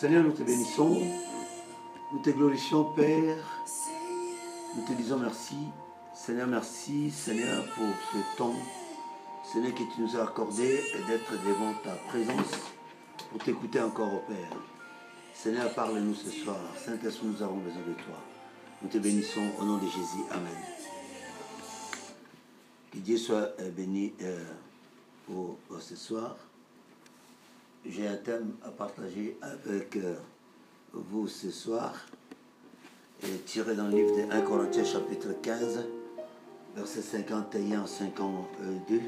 [0.00, 0.98] Seigneur, nous te bénissons,
[2.10, 3.36] nous te glorifions, Père,
[4.74, 5.56] nous te disons merci.
[6.14, 8.56] Seigneur, merci, Seigneur, pour ce temps,
[9.44, 12.50] Seigneur, que tu nous as accordé d'être devant ta présence
[13.30, 14.56] pour t'écouter encore, au Père.
[15.34, 16.56] Seigneur, parle-nous ce soir.
[16.82, 18.16] Saint-Esprit, nous avons besoin de toi.
[18.80, 20.24] Nous te bénissons au nom de Jésus.
[20.30, 20.48] Amen.
[22.90, 24.46] Que Dieu soit euh, béni euh,
[25.26, 26.36] pour, pour ce soir.
[27.86, 30.14] J'ai un thème à partager avec euh,
[30.92, 31.94] vous ce soir,
[33.22, 35.86] et tiré dans le livre de 1 Corinthiens chapitre 15,
[36.76, 39.00] versets 51 à 52.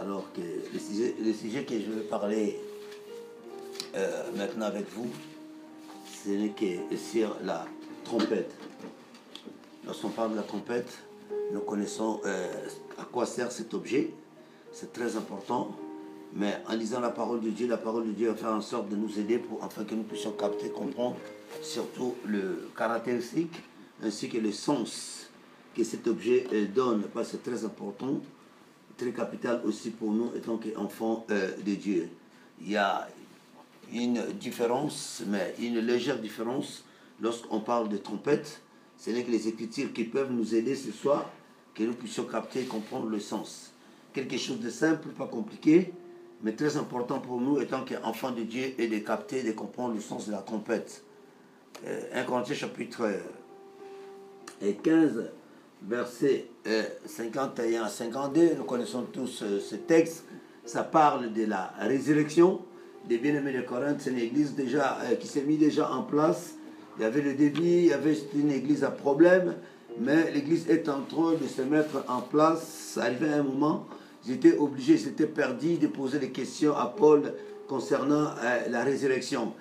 [0.00, 2.58] Alors que le sujet, que je vais parler
[3.94, 5.10] euh, maintenant avec vous,
[6.24, 7.66] ce n'est que sur la
[8.04, 8.54] trompette.
[9.84, 10.90] Lorsqu'on parle de la trompette,
[11.52, 12.48] nous connaissons euh,
[12.98, 14.10] à quoi sert cet objet.
[14.72, 15.76] C'est très important.
[16.34, 18.88] Mais en lisant la parole de Dieu, la parole de Dieu va faire en sorte
[18.88, 21.16] de nous aider pour, afin que nous puissions capter, comprendre
[21.62, 23.54] surtout le caractéristique
[24.02, 25.28] ainsi que le sens
[25.74, 28.20] que cet objet euh, donne, parce que c'est très important,
[28.96, 32.08] très capital aussi pour nous, étant qu'enfants euh, de Dieu.
[32.60, 33.08] Il y a
[33.92, 36.84] une différence, mais une légère différence,
[37.20, 38.62] lorsqu'on parle de trompette.
[38.98, 41.30] Ce n'est que les Écritures qui peuvent nous aider ce soir,
[41.74, 43.72] que nous puissions capter et comprendre le sens.
[44.12, 45.92] Quelque chose de simple, pas compliqué,
[46.42, 50.00] mais très important pour nous, étant qu'enfants de Dieu, et de capter, de comprendre le
[50.00, 51.02] sens de la trompette.
[52.14, 53.08] 1 Corinthiens chapitre
[54.60, 55.30] 15,
[55.82, 56.46] verset
[57.06, 60.24] 51 à 52, nous connaissons tous euh, ce texte,
[60.64, 62.60] ça parle de la résurrection
[63.08, 66.54] des bien-aimés de Corinthe, c'est une église déjà euh, qui s'est mise déjà en place.
[66.98, 69.54] Il y avait le débit, il y avait une église à problème,
[69.98, 72.92] mais l'église est en train de se mettre en place.
[72.94, 73.86] Ça arrivait à un moment,
[74.26, 77.34] j'étais obligé, j'étais perdu de poser des questions à Paul
[77.68, 79.54] concernant euh, la résurrection.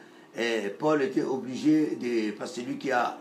[0.78, 3.20] Paul était obligé, de, parce que c'est lui qui a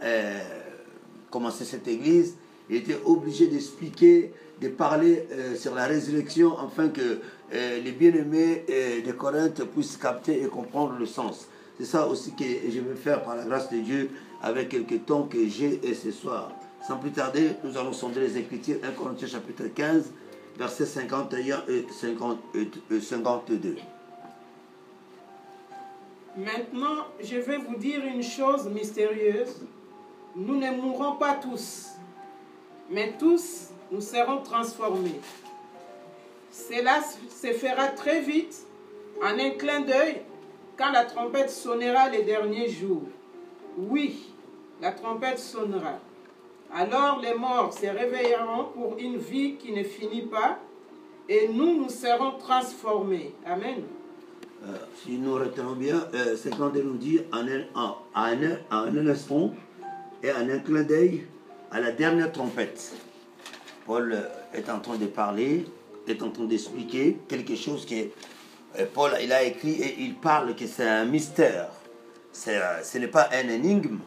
[1.31, 2.37] commencé cette église,
[2.71, 7.21] il était obligé d'expliquer, de parler euh, sur la résurrection afin que
[7.55, 11.49] euh, les bien-aimés euh, de Corinthe puissent capter et comprendre le sens.
[11.79, 14.11] C'est ça aussi que je vais faire par la grâce de Dieu
[14.43, 16.51] avec quelques temps que j'ai ce soir.
[16.87, 20.11] Sans plus tarder, nous allons sonder les Écritures 1 Corinthiens chapitre 15,
[20.59, 21.87] versets 51 et
[23.01, 23.77] 52.
[26.37, 29.55] Maintenant, je vais vous dire une chose mystérieuse.
[30.35, 31.91] Nous ne mourrons pas tous,
[32.91, 35.21] mais tous nous serons transformés.
[36.51, 38.67] Cela se fera très vite,
[39.23, 40.23] en un clin d'œil,
[40.77, 43.03] quand la trompette sonnera les derniers jours.
[43.77, 44.33] Oui,
[44.81, 45.99] la trompette sonnera.
[46.75, 50.59] Alors les morts se réveilleront pour une vie qui ne finit pas,
[51.29, 53.35] et nous, nous serons transformés.
[53.45, 53.83] Amen.
[54.65, 57.65] Euh, si nous retenons bien, euh, c'est quand il nous dit en un,
[58.71, 59.55] en, instant
[60.23, 61.27] et en un clin d'œil
[61.71, 62.95] à la dernière trompette.
[63.87, 64.19] Paul
[64.55, 65.65] est en train de parler,
[66.07, 67.95] est en train d'expliquer quelque chose que
[68.79, 71.71] euh, Paul il a écrit et il parle que c'est un mystère.
[72.47, 73.99] Euh, ce n'est pas un énigme.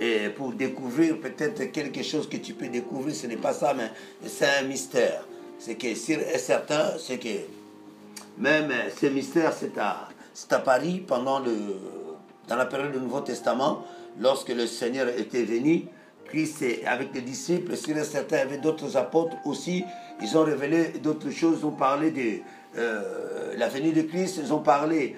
[0.00, 3.90] Et pour découvrir peut-être quelque chose que tu peux découvrir, ce n'est pas ça, mais
[4.26, 5.26] c'est un mystère.
[5.58, 7.28] C'est que sûr et certain, c'est que
[8.38, 10.08] même ce mystère, c'est à,
[10.50, 11.56] à Paris pendant le,
[12.46, 13.84] dans la période du Nouveau Testament,
[14.20, 15.86] lorsque le Seigneur était venu
[16.26, 19.84] Christ avec les disciples, certains avaient d'autres apôtres aussi,
[20.22, 22.42] ils ont révélé d'autres choses, ils ont parlé de
[22.76, 25.16] euh, la venue de Christ, ils ont parlé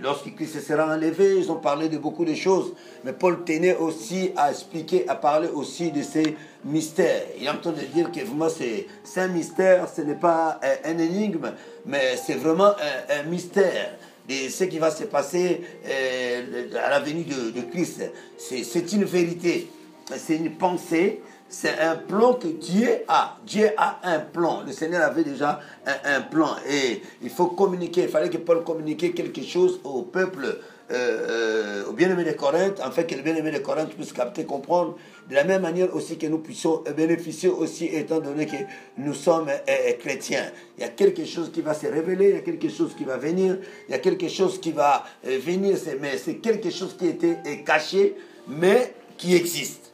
[0.00, 2.72] lorsque Christ sera enlevé, ils ont parlé de beaucoup de choses.
[3.04, 7.24] Mais Paul tenait aussi à expliquer, à parler aussi de ces mystères.
[7.38, 8.86] Il est en train de dire que vraiment c'est
[9.20, 11.52] un mystère, ce n'est pas un, énigme,
[11.86, 12.72] mais c'est vraiment
[13.10, 13.96] un, mystère
[14.28, 18.02] de ce qui va se passer euh, à la venue de, de Christ.
[18.38, 19.68] C'est une vérité
[20.16, 21.20] c'est une pensée,
[21.52, 23.36] c'est un plan que Dieu a.
[23.46, 24.62] Dieu a un plan.
[24.66, 26.56] Le Seigneur avait déjà un, plan.
[26.68, 28.04] Et il faut communiquer.
[28.04, 32.80] Il fallait que Paul communique quelque chose au peuple, euh, euh, au bien-aimé de Corinthe,
[32.82, 34.96] afin que le bien-aimé de Corinthe puisse capter, comprendre.
[35.28, 38.56] De la même manière aussi que nous puissions bénéficier aussi, étant donné que
[38.96, 40.50] nous sommes euh, chrétiens.
[40.78, 43.04] Il y a quelque chose qui va se révéler, il y a quelque chose qui
[43.04, 47.08] va venir, il y a quelque chose qui va venir, mais c'est quelque chose qui
[47.08, 48.16] était caché,
[48.48, 49.91] mais qui existe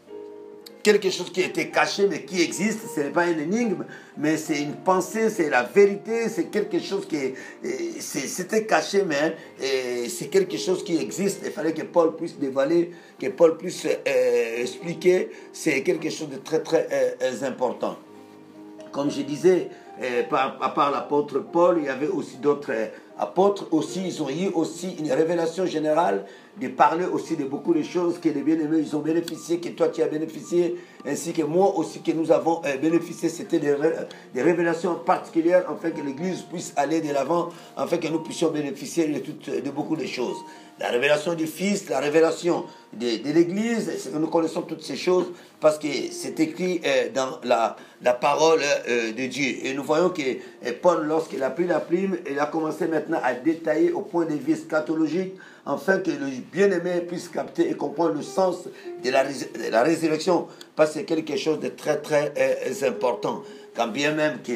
[0.88, 2.80] quelque chose qui était caché mais qui existe.
[2.94, 3.84] Ce n'est pas une énigme,
[4.16, 7.34] mais c'est une pensée, c'est la vérité, c'est quelque chose qui
[8.00, 9.36] c'était caché, mais
[10.08, 11.40] c'est quelque chose qui existe.
[11.44, 15.30] Il fallait que Paul puisse dévoiler, que Paul puisse euh, expliquer.
[15.52, 17.96] C'est quelque chose de très très euh, important.
[18.92, 19.68] Comme je disais,
[20.02, 22.72] euh, à part l'apôtre Paul, il y avait aussi d'autres
[23.18, 26.24] apôtres aussi, ils ont eu aussi une révélation générale
[26.60, 30.02] de parler aussi de beaucoup de choses que les bien-aimés, ont bénéficié, que toi tu
[30.02, 33.28] as bénéficié, ainsi que moi aussi que nous avons euh, bénéficié.
[33.28, 33.76] C'était des,
[34.42, 39.70] révélations particulières afin que l'Église puisse aller de l'avant, afin que nous puissions bénéficier de
[39.70, 40.38] beaucoup de choses.
[40.80, 45.26] La révélation du Fils, la révélation de, de l'Église, nous connaissons toutes ces choses
[45.60, 47.76] parce que c'est écrit euh, dans la,
[48.14, 49.56] parole euh, de Dieu.
[49.64, 50.22] Et nous voyons que
[50.80, 54.34] Paul, lorsqu'il a pris la plume, il a commencé maintenant à détailler au point de
[54.34, 55.34] vue scatologique
[55.68, 58.68] afin que le bien-aimé puisse capter et comprendre le sens
[59.04, 59.24] de la,
[59.70, 63.42] la résurrection, parce que c'est quelque chose de très très euh, important.
[63.76, 64.54] Quand bien même qu'il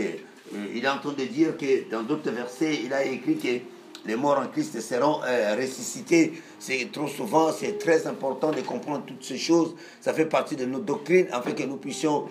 [0.54, 3.58] euh, est en train de dire que dans d'autres versets, il a écrit que
[4.06, 6.32] les morts en Christ seront euh, ressuscités.
[6.58, 9.74] C'est trop souvent, c'est très important de comprendre toutes ces choses.
[10.00, 12.24] Ça fait partie de notre doctrine afin que nous puissions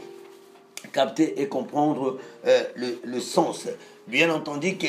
[0.94, 3.68] capter et comprendre le, le, sens.
[4.08, 4.88] Bien entendu que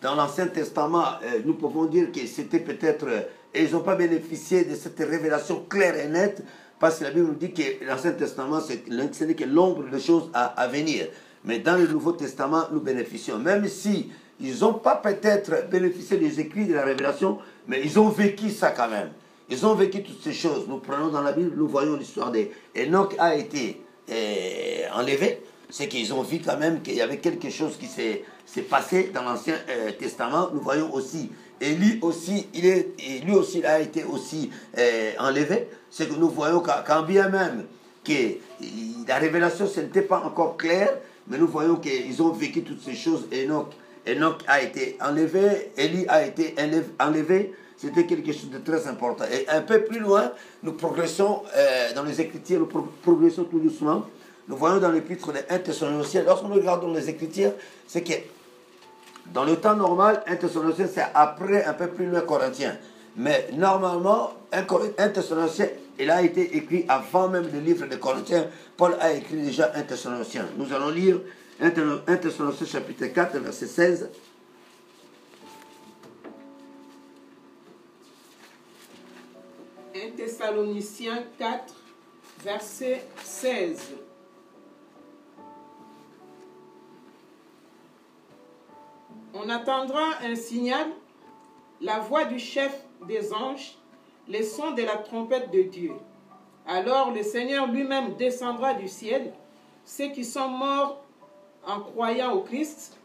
[0.00, 3.06] dans l'Ancien Testament, euh, nous pouvons dire que c'était peut-être
[3.54, 6.42] ils n'ont pas bénéficié de cette révélation claire et nette
[6.78, 10.30] parce que la Bible nous dit que l'Ancien Testament, ce n'est que l'ombre de choses
[10.34, 11.06] à venir.
[11.46, 13.38] Mais dans le Nouveau Testament, nous bénéficions.
[13.38, 18.08] Même si ils n'ont pas peut-être bénéficié des écrits de la révélation, mais ils ont
[18.08, 19.10] vécu ça quand même.
[19.48, 20.66] Ils ont vécu toutes ces choses.
[20.68, 25.42] Nous prenons dans la Bible, nous voyons l'histoire d'Enoch a été euh, enlevé.
[25.70, 29.22] C'est qu'ils ont vu quand même qu'il y avait quelque chose qui s'est passé dans
[29.22, 30.50] l'Ancien euh, Testament.
[30.52, 35.12] Nous voyons aussi Élie aussi, il est, et lui aussi il a été aussi euh,
[35.18, 35.68] enlevé.
[35.90, 37.64] C'est que nous voyons quand bien même
[38.04, 38.12] que
[39.08, 40.90] la révélation ce n'était pas encore clair,
[41.28, 43.26] mais nous voyons qu'ils ont vécu toutes ces choses.
[43.32, 43.72] Enoch,
[44.08, 46.54] Enoch a été enlevé, Élie a été
[47.00, 47.52] enlevé-.
[47.78, 49.24] C'était quelque chose de très important.
[49.30, 50.32] Et un peu plus loin,
[50.62, 54.06] nous progressons euh, dans les Écritures, nous pro- progressons tout doucement.
[54.48, 57.52] Nous voyons dans l'épître de 1 Thessaloniciens, lorsque nous regardons les Écritures,
[57.86, 58.14] c'est que
[59.32, 62.76] dans le temps normal, 1 Thessaloniciens, c'est après, un peu plus loin, Corinthiens.
[63.16, 67.96] Mais normalement, 1 Cor- 1 Thessaloniciens, il a été écrit avant même le livre de
[67.96, 68.46] Corinthiens.
[68.76, 70.46] Paul a écrit déjà 1 Thessaloniciens.
[70.56, 71.18] Nous allons lire
[71.58, 74.10] 1 Thessaloniciens 1 Thessaloniciens chapitre 4, verset 16.
[79.94, 81.74] «1 Thessaloniciens 4,
[82.44, 83.94] verset 16.
[89.32, 90.88] On attendra un signal,
[91.80, 93.78] la voix du chef des anges,
[94.28, 95.92] les sons de la trompette de Dieu.
[96.66, 99.32] Alors le Seigneur lui-même descendra du ciel.
[99.86, 101.05] Ceux qui sont morts
[101.66, 102.96] en croyant au Christ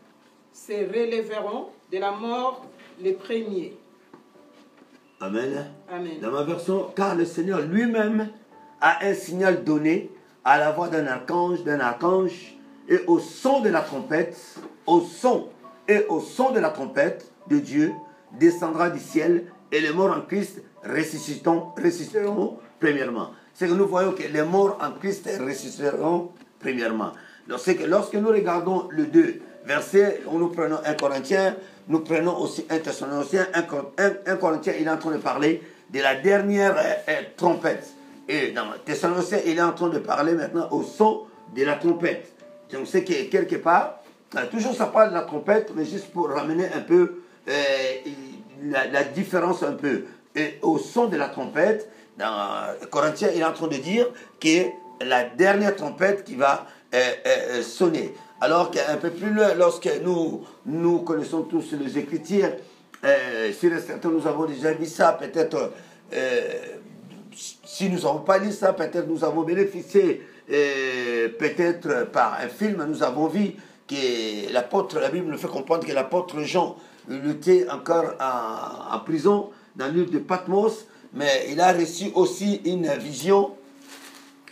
[0.53, 2.65] se relèveront de la mort
[2.99, 3.77] les premiers.
[5.19, 5.67] Amen.
[5.89, 6.19] Amen.
[6.21, 8.29] Dans ma version, car le Seigneur lui-même
[8.79, 10.09] a un signal donné
[10.43, 12.55] à la voix d'un archange, d'un archange,
[12.89, 14.37] et au son de la trompette,
[14.87, 15.49] au son
[15.87, 17.93] et au son de la trompette de Dieu,
[18.39, 23.31] descendra du ciel, et les morts en Christ ressusciteront, ressusciteront premièrement.
[23.53, 27.11] C'est que nous voyons que les morts en Christ ressusciteront premièrement.
[27.47, 31.55] Donc, c'est que lorsque nous regardons le 2 verset, nous prenons 1 Corinthien,
[31.87, 35.17] nous prenons aussi 1 Thessaloniciens, 1, Cor- 1, 1 Corinthien, il est en train de
[35.17, 37.87] parler de la dernière euh, euh, trompette.
[38.27, 41.23] Et dans Thessaloniciens, il est en train de parler maintenant au son
[41.55, 42.31] de la trompette.
[42.71, 43.99] Donc c'est que quelque part,
[44.37, 47.21] euh, toujours ça parle de la trompette, mais juste pour ramener un peu
[48.63, 50.05] la, différence un peu.
[50.35, 54.07] Et au son de la trompette, dans Corinthiens, il est en train de dire
[54.39, 54.67] que
[55.03, 58.13] la dernière trompette qui va euh, euh, euh, sonner.
[58.39, 62.51] Alors qu'un peu plus loin, lorsque nous, nous connaissons tous les Écritures,
[63.03, 65.71] euh, sur certains nous avons déjà vu ça, peut-être
[66.13, 66.41] euh,
[67.33, 70.21] si nous n'avons pas lu ça, peut-être nous avons bénéficié,
[70.51, 73.53] euh, peut-être par un film, nous avons vu
[73.87, 76.75] que l'apôtre, la Bible nous fait comprendre que l'apôtre Jean
[77.09, 82.61] il était encore en, en prison dans l'île de Patmos, mais il a reçu aussi
[82.65, 83.51] une vision.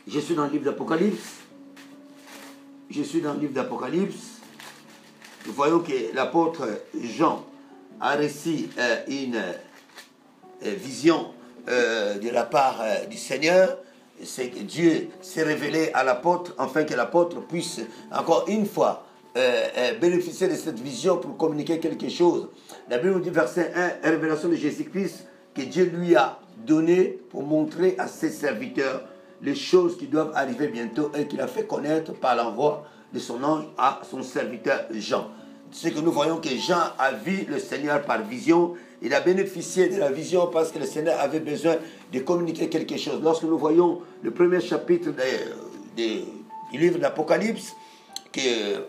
[0.07, 1.38] Je suis dans le livre d'Apocalypse.
[2.91, 4.39] Je suis dans le livre d'Apocalypse.
[5.45, 6.67] Nous voyons que l'apôtre
[6.99, 7.45] Jean
[8.01, 11.27] a reçu euh, une euh, vision
[11.67, 13.77] euh, de la part du Seigneur,
[14.23, 17.79] c'est que Dieu s'est révélé à l'apôtre afin que l'apôtre puisse
[18.11, 19.05] encore une fois
[20.01, 22.49] bénéficier de cette vision pour communiquer quelque chose.
[22.89, 23.71] La Bible dit, verset
[24.03, 29.03] 1, révélation de Jésus-Christ, que Dieu lui a donné pour montrer à ses serviteurs
[29.41, 33.43] les choses qui doivent arriver bientôt et qu'il a fait connaître par l'envoi de son
[33.43, 35.29] ange à son serviteur Jean.
[35.71, 38.73] C'est que nous voyons que Jean a vu le Seigneur par vision.
[39.01, 41.75] Il a bénéficié de la vision parce que le Seigneur avait besoin
[42.11, 43.21] de communiquer quelque chose.
[43.23, 46.21] Lorsque nous voyons le premier chapitre de- de-
[46.71, 47.73] du livre d'Apocalypse,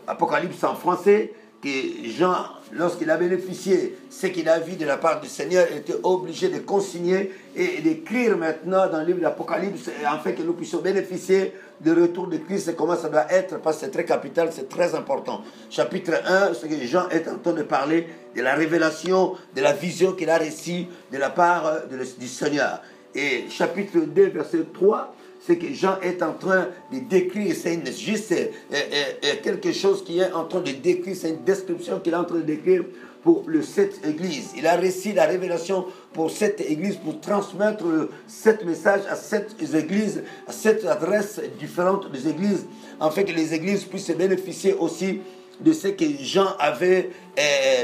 [0.06, 1.68] Apocalypse en français, que
[2.04, 6.48] Jean, lorsqu'il a bénéficié ce qu'il a vu de la part du Seigneur, était obligé
[6.48, 11.92] de consigner et d'écrire maintenant dans le livre d'Apocalypse, afin que nous puissions bénéficier du
[11.92, 14.94] retour de Christ et comment ça doit être, parce que c'est très capital, c'est très
[14.94, 15.42] important.
[15.70, 19.72] Chapitre 1, c'est que Jean est en train de parler de la révélation, de la
[19.72, 22.82] vision qu'il a reçue de la part euh, de du Seigneur.
[23.14, 25.14] Et chapitre 2, verset 3,
[25.46, 28.76] c'est que Jean est en train de décrire, c'est juste euh, euh,
[29.24, 32.24] euh, quelque chose qui est en train de décrire, c'est une description qu'il est en
[32.24, 32.84] train de décrire
[33.22, 34.52] pour le sept églises.
[34.56, 39.56] Il a reçu la révélation pour cette église, pour transmettre le, sept messages à sept
[39.74, 42.66] églises, à sept adresses différentes des églises,
[43.00, 45.20] afin que les églises puissent bénéficier aussi
[45.60, 47.10] de ce que Jean avait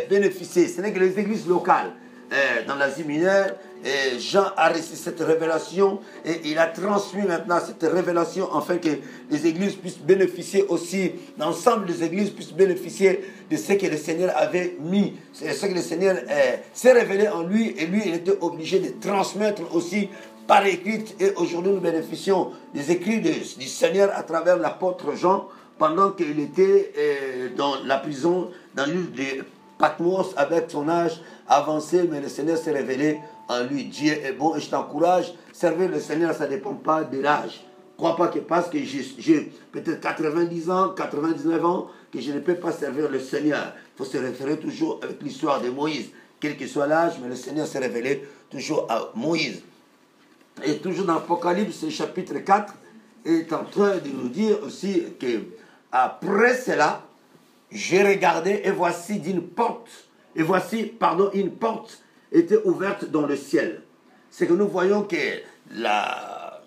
[0.08, 0.68] bénéficié.
[0.68, 1.92] Ce n'est que les églises locales.
[2.66, 3.50] Dans l'Asie mineure,
[3.84, 8.88] et Jean a reçu cette révélation et il a transmis maintenant cette révélation afin que
[9.30, 14.32] les églises puissent bénéficier aussi, l'ensemble des églises puissent bénéficier de ce que le Seigneur
[14.36, 18.14] avait mis, c'est ce que le Seigneur euh, s'est révélé en lui et lui il
[18.14, 20.08] était obligé de transmettre aussi
[20.46, 26.10] par écrit et aujourd'hui nous bénéficions des écrits du Seigneur à travers l'apôtre Jean pendant
[26.10, 29.44] qu'il était euh, dans la prison, dans l'île de
[29.78, 33.84] Patmos avec son âge avancé, mais le Seigneur s'est révélé en lui.
[33.84, 35.32] Dieu est bon et je t'encourage.
[35.52, 37.64] Servir le Seigneur, ça ne dépend pas de l'âge.
[37.96, 42.56] Crois pas que parce que j'ai peut-être 90 ans, 99 ans, que je ne peux
[42.56, 43.72] pas servir le Seigneur.
[43.94, 46.10] Il faut se référer toujours avec l'histoire de Moïse.
[46.38, 49.62] Quel que soit l'âge, mais le Seigneur s'est révélé toujours à Moïse.
[50.64, 52.74] Et toujours dans l'Apocalypse, chapitre 4,
[53.24, 55.44] est en train de nous dire aussi que
[55.90, 57.02] après cela,
[57.70, 59.88] j'ai regardé et voici d'une porte,
[60.34, 62.02] et voici, pardon, une porte
[62.32, 63.82] était ouverte dans le ciel.
[64.30, 65.16] C'est que nous voyons que
[65.74, 66.60] la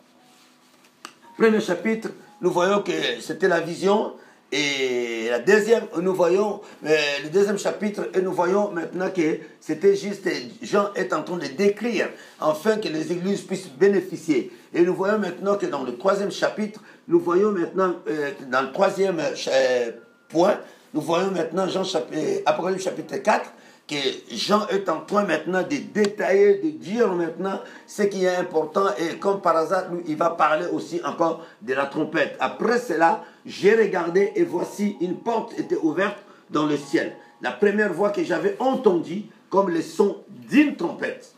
[1.37, 2.09] premier chapitre,
[2.41, 4.13] nous voyons que c'était la vision.
[4.51, 9.95] Et la deuxième, nous voyons euh, le deuxième chapitre et nous voyons maintenant que c'était
[9.95, 10.27] juste
[10.63, 12.09] Jean est en train de décrire
[12.41, 14.51] afin que les églises puissent bénéficier.
[14.73, 18.71] Et nous voyons maintenant que dans le troisième chapitre, nous voyons maintenant euh, dans le
[18.71, 19.91] troisième euh,
[20.29, 20.59] point,
[20.95, 23.53] nous voyons maintenant Jean chapitre, Apocalypse chapitre 4
[23.89, 23.95] que
[24.31, 29.17] Jean est en train maintenant de détailler, de dire maintenant ce qui est important et
[29.17, 32.37] comme par hasard, lui, il va parler aussi encore de la trompette.
[32.39, 36.17] Après cela, j'ai regardé et voici une porte était ouverte
[36.51, 37.15] dans le ciel.
[37.41, 41.33] La première voix que j'avais entendue comme le son d'une trompette.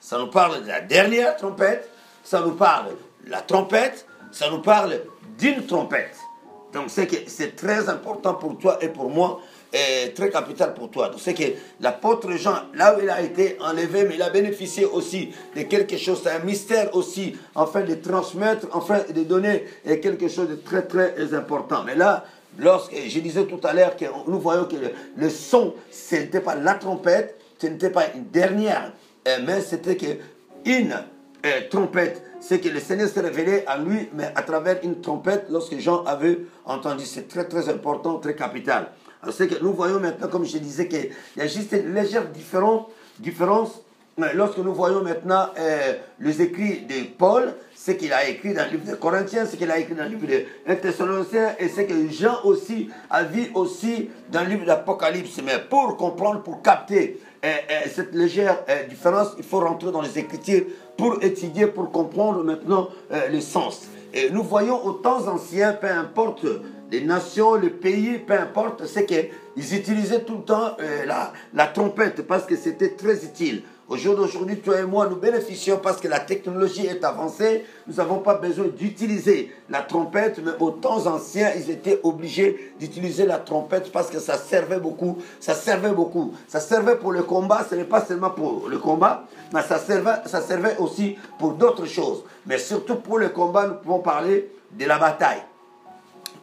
[0.00, 1.90] Ça nous parle de la dernière trompette,
[2.22, 2.92] ça nous parle
[3.26, 5.00] de la trompette, ça nous parle
[5.38, 6.16] d'une trompette.
[6.72, 9.40] Donc c'est très important pour toi et pour moi
[10.14, 11.10] très capital pour toi.
[11.18, 11.44] C'est que
[11.80, 15.96] l'apôtre Jean, là où il a été enlevé, mais il a bénéficié aussi de quelque
[15.96, 20.56] chose, c'est un mystère aussi, afin de transmettre, enfin de donner euh, quelque chose de
[20.56, 21.82] très très important.
[21.84, 22.24] Mais là,
[22.58, 26.40] lorsque je disais tout à l'heure que nous voyons que le, le son, ce n'était
[26.40, 28.92] pas la trompette, ce n'était pas une dernière,
[29.28, 30.06] euh, mais c'était que
[30.64, 30.94] une
[31.46, 32.22] euh, trompette.
[32.40, 36.04] C'est que le Seigneur s'est révélé à lui, mais à travers une trompette, lorsque Jean
[36.04, 37.04] avait entendu.
[37.06, 38.88] C'est très très important, très capital.
[39.32, 43.72] C'est que nous voyons maintenant, comme je disais, qu'il y a juste une légère différence,
[44.34, 48.70] lorsque nous voyons maintenant euh, les écrits de Paul, ce qu'il a écrit dans le
[48.70, 52.08] livre de Corinthiens, ce qu'il a écrit dans le livre de Thessaloniciens, et ce que
[52.10, 55.40] Jean aussi a vu aussi dans le livre d'Apocalypse.
[55.44, 58.58] Mais pour comprendre, pour capter euh, euh, cette légère
[58.88, 60.64] différence, il faut rentrer dans les Écritures
[60.96, 63.88] pour étudier, pour comprendre maintenant le sens.
[64.14, 66.46] Et nous voyons aux temps anciens, peu importe
[66.90, 71.66] les nations, les pays, peu importe, c'est qu'ils utilisaient tout le temps euh, la, la
[71.66, 73.62] trompette parce que c'était très utile.
[73.86, 77.66] Au jour d'aujourd'hui, toi et moi, nous bénéficions parce que la technologie est avancée.
[77.86, 83.26] Nous n'avons pas besoin d'utiliser la trompette, mais aux temps anciens, ils étaient obligés d'utiliser
[83.26, 85.18] la trompette parce que ça servait beaucoup.
[85.38, 86.32] Ça servait beaucoup.
[86.48, 87.66] Ça servait pour le combat.
[87.68, 91.86] Ce n'est pas seulement pour le combat, mais ça servait, ça servait aussi pour d'autres
[91.86, 92.24] choses.
[92.46, 95.42] Mais surtout pour le combat, nous pouvons parler de la bataille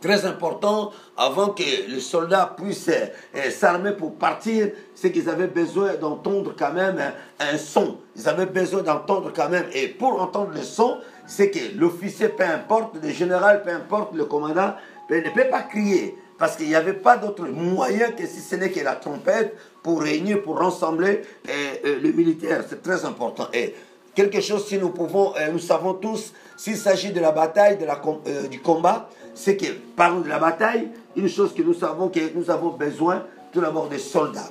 [0.01, 5.93] très important avant que les soldats puissent euh, s'armer pour partir, c'est qu'ils avaient besoin
[5.93, 7.97] d'entendre quand même un, un son.
[8.15, 9.65] Ils avaient besoin d'entendre quand même.
[9.73, 14.25] Et pour entendre le son, c'est que l'officier, peu importe, le général, peu importe, le
[14.25, 14.73] commandant,
[15.07, 16.17] ben, ne peut pas crier.
[16.37, 20.01] Parce qu'il n'y avait pas d'autre moyen que si ce n'est que la trompette pour
[20.01, 21.51] réunir, pour rassembler euh,
[21.85, 22.63] euh, le militaire.
[22.67, 23.47] C'est très important.
[23.53, 23.75] Et
[24.15, 27.85] quelque chose, si nous pouvons, euh, nous savons tous, s'il s'agit de la bataille, de
[27.85, 32.19] la, euh, du combat, c'est que, de la bataille, une chose que nous savons que
[32.35, 34.49] nous avons besoin, tout d'abord des soldats.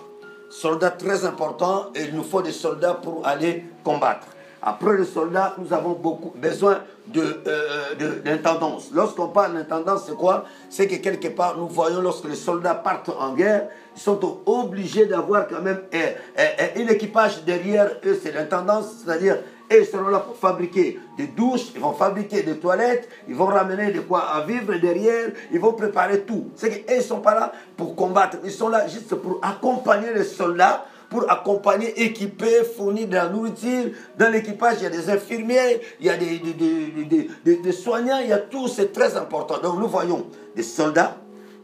[0.51, 4.27] Soldats très importants, et il nous faut des soldats pour aller combattre.
[4.63, 8.91] Après les soldats, nous avons beaucoup besoin de, euh, d'intendance.
[8.93, 10.45] Lorsqu'on parle d'intendance, c'est quoi?
[10.69, 15.07] C'est que quelque part, nous voyons lorsque les soldats partent en guerre, ils sont obligés
[15.07, 19.39] d'avoir quand même euh, euh, euh, un équipage derrière eux, c'est l'intendance, c'est-à-dire
[19.71, 23.47] et ils seront là pour fabriquer des douches, ils vont fabriquer des toilettes, ils vont
[23.47, 26.47] ramener de quoi à vivre derrière, ils vont préparer tout.
[26.57, 30.25] C'est qu'ils ne sont pas là pour combattre, ils sont là juste pour accompagner les
[30.25, 33.91] soldats, pour accompagner, équiper, fournir de la nourriture.
[34.19, 38.19] Dans l'équipage, il y a des infirmiers, il y a des, des, des, des- soignants,
[38.23, 39.59] il y a tout, c'est très important.
[39.61, 41.17] Donc nous voyons des soldats,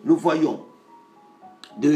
[0.04, 0.64] nous voyons
[1.78, 1.90] de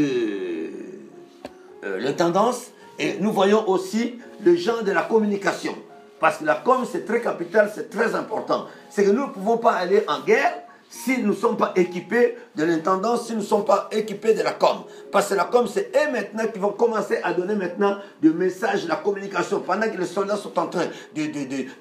[1.83, 5.75] euh, l'intendance et nous voyons aussi le genre de la communication.
[6.21, 8.67] Parce que la com, c'est très capital, c'est très important.
[8.89, 10.53] C'est que nous ne pouvons pas aller en guerre
[10.87, 14.43] si nous ne sommes pas équipés de l'intendant, si nous ne sommes pas équipés de
[14.43, 14.83] la com.
[15.11, 18.85] Parce que la com, c'est eux maintenant qui vont commencer à donner maintenant le message,
[18.87, 19.61] la communication.
[19.61, 21.23] Pendant que les soldats sont en train de,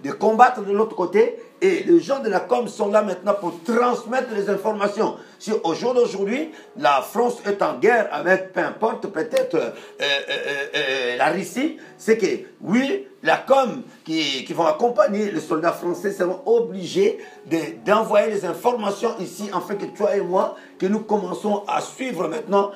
[0.09, 3.53] de combattre de l'autre côté, et les gens de la com sont là maintenant pour
[3.65, 5.17] transmettre les informations.
[5.39, 9.71] Si au jour d'aujourd'hui, la France est en guerre avec, peu importe, peut-être euh,
[10.01, 12.27] euh, euh, la Russie, c'est que
[12.63, 18.45] oui, la com qui, qui vont accompagner les soldats français seront obligés de- d'envoyer les
[18.45, 22.71] informations ici, afin que toi et moi, que nous commençons à suivre maintenant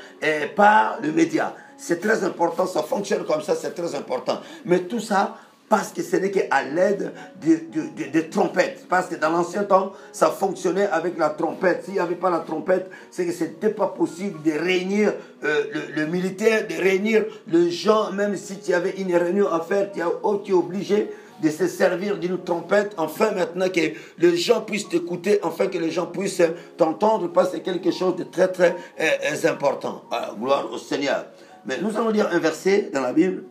[0.57, 1.55] par le média.
[1.77, 4.41] C'est très important, ça fonctionne comme ça, c'est très important.
[4.65, 5.37] Mais tout ça,
[5.69, 8.87] parce que ce n'est qu'à l'aide de, de- de- de trompettes.
[8.89, 11.85] Parce que dans l'ancien temps, ça fonctionnait avec la trompette.
[11.85, 15.65] S'il n'y avait pas la trompette, c'est que ce n'était pas possible de réunir euh,
[15.73, 19.91] le, le militaire, de réunir les gens, même si tu avais une réunion à faire,
[19.91, 21.11] tu es, oh, tu es obligé
[21.43, 23.81] de se servir d'une trompette, enfin maintenant que
[24.19, 26.41] les gens puissent t'écouter, enfin que les gens puissent
[26.77, 30.05] t'entendre, parce que c'est quelque chose de très très euh, euh, important.
[30.13, 31.27] Ah, gloire au Seigneur.
[31.67, 33.45] Mais nous allons lire un verset dans la Bible.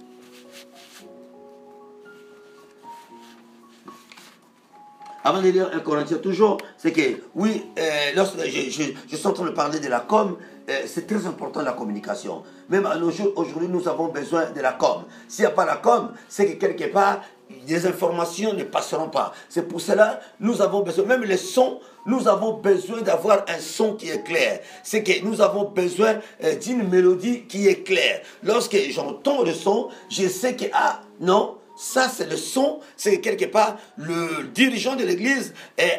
[5.24, 7.82] Avant de lire un Corinthien, toujours, c'est que, oui, euh,
[8.16, 10.36] lorsque je, je, je suis en train de parler de la com,
[10.70, 12.44] euh, c'est très important la communication.
[12.70, 15.04] Même à nos jours, aujourd'hui, nous avons besoin de la com.
[15.30, 17.22] S'il n'y a pas la com, c'est que quelque part,
[17.68, 19.34] des informations ne passeront pas.
[19.48, 23.94] C'est pour cela, nous avons besoin, même les sons, nous avons besoin d'avoir un son
[23.94, 24.60] qui est clair.
[24.84, 28.22] C'est que nous avons besoin euh, d'une mélodie qui est claire.
[28.44, 33.22] Lorsque j'entends le son, je sais que, ah, non, ça, c'est le son, c'est que
[33.22, 35.54] quelque part, le dirigeant de l'église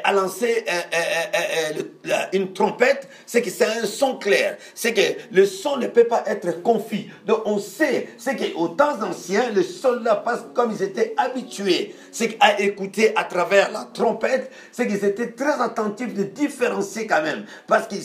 [0.04, 4.56] a lancé euh, euh, euh, une trompette, c'est que c'est un son clair.
[4.74, 7.12] C'est que le son ne peut pas être confus.
[7.26, 12.60] Donc, on sait, c'est qu'aux temps anciens, les soldats, parce comme ils étaient habitués, qu'à
[12.60, 17.44] écouter à travers la trompette, c'est qu'ils étaient très attentifs de différencier quand même.
[17.66, 18.02] Parce qu'ils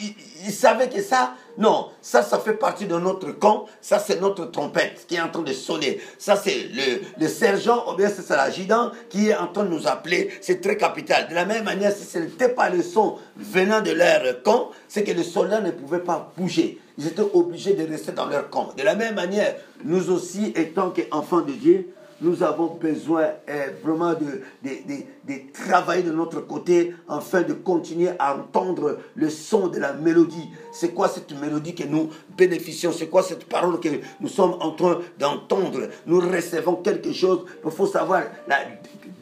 [0.00, 0.14] il,
[0.46, 4.46] il savait que ça, non, ça, ça fait partie de notre camp, ça, c'est notre
[4.46, 6.00] trompette qui est en train de sonner.
[6.18, 9.86] Ça, c'est le, le sergent, ou bien c'est l'adjudant qui est en train de nous
[9.86, 11.28] appeler, c'est très capital.
[11.28, 15.04] De la même manière, si ce n'était pas le son venant de leur camp, c'est
[15.04, 16.78] que les soldats ne pouvaient pas bouger.
[16.98, 18.72] Ils étaient obligés de rester dans leur camp.
[18.76, 24.14] De la même manière, nous aussi, étant qu'enfants de Dieu, nous avons besoin euh, vraiment
[24.14, 29.68] de, de, de, de travailler de notre côté afin de continuer à entendre le son
[29.68, 30.48] de la mélodie.
[30.72, 32.92] C'est quoi cette mélodie que nous bénéficions?
[32.92, 33.88] C'est quoi cette parole que
[34.20, 35.88] nous sommes en train d'entendre?
[36.06, 37.44] Nous recevons quelque chose.
[37.64, 38.58] Il faut savoir la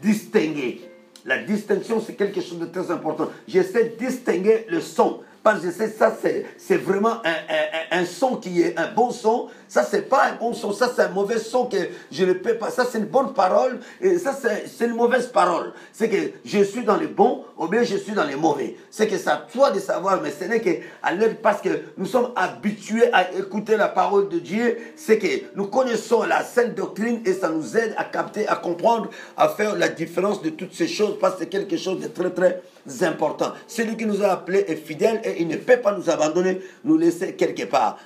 [0.03, 0.89] distinguer.
[1.25, 3.29] La distinction, c'est quelque chose de très important.
[3.49, 5.21] J'essaie de distinguer le son.
[5.45, 9.11] Parce que sais, ça, c'est, c'est vraiment un, un, un, son qui est un bon
[9.11, 9.49] son.
[9.69, 10.73] Ça, c'est pas un bon son.
[10.73, 11.77] Ça, c'est un mauvais son que
[12.11, 12.71] je ne peux pas.
[12.71, 13.79] Ça, c'est une bonne parole.
[14.01, 15.75] Et ça, c'est, c'est une mauvaise parole.
[15.93, 18.77] C'est que je suis dans les bons ou bien je suis dans les mauvais.
[18.91, 20.71] C'est que c'est à toi de savoir, mais ce n'est que
[21.03, 24.79] à l'aide parce que nous sommes habitués à écouter la parole de Dieu.
[24.97, 25.27] C'est que
[25.57, 29.77] nous connaissons la sainte doctrine et ça nous aide à capter, à comprendre, à faire
[29.77, 32.63] la différence de toutes ces choses parce que c'est quelque chose de très, très
[33.03, 33.53] important.
[33.66, 36.97] Celui qui nous a appelés est fidèle et il ne peut pas nous abandonner, nous
[36.97, 37.99] laisser quelque part.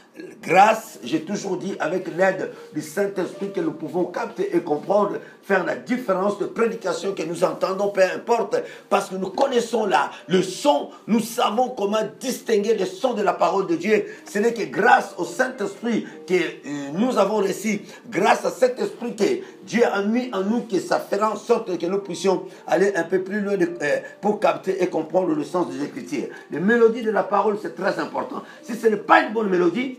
[0.42, 5.64] Grâce, j'ai toujours dit, avec l'aide du Saint-Esprit que nous pouvons capter et comprendre, faire
[5.64, 10.42] la différence de prédication que nous entendons, peu importe, parce que nous connaissons là le
[10.42, 14.04] son, nous savons comment distinguer le son de la parole de Dieu.
[14.30, 17.80] Ce n'est que grâce au Saint-Esprit que euh, nous avons réussi,
[18.10, 19.24] grâce à cet esprit que
[19.62, 23.04] Dieu a mis en nous, que ça fera en sorte que nous puissions aller un
[23.04, 26.28] peu plus loin euh, pour capter et comprendre le sens des Écritures.
[26.50, 28.42] Les mélodies de la parole, c'est très important.
[28.62, 29.98] Si ce n'est pas une bonne mélodie,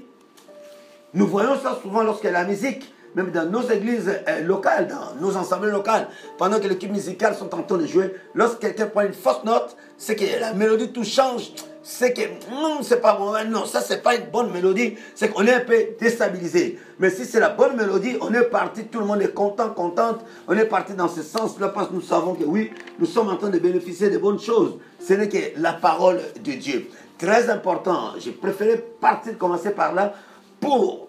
[1.15, 5.35] nous voyons ça souvent lorsque la musique, même dans nos églises euh, locales, dans nos
[5.35, 5.91] ensembles locaux,
[6.37, 9.75] pendant que l'équipe musicale sont en train de jouer, lorsque quelqu'un prend une fausse note,
[9.97, 11.51] c'est que la mélodie tout change.
[11.81, 15.45] C'est que non, c'est pas bon, non, ça c'est pas une bonne mélodie, c'est qu'on
[15.45, 16.77] est un peu déstabilisé.
[16.99, 20.19] Mais si c'est la bonne mélodie, on est parti, tout le monde est content, contente,
[20.47, 23.37] on est parti dans ce sens-là parce que nous savons que oui, nous sommes en
[23.37, 24.77] train de bénéficier de bonnes choses.
[24.99, 26.89] Ce n'est que la parole de Dieu.
[27.17, 30.13] Très important, j'ai préféré partir, commencer par là,
[30.61, 31.08] pour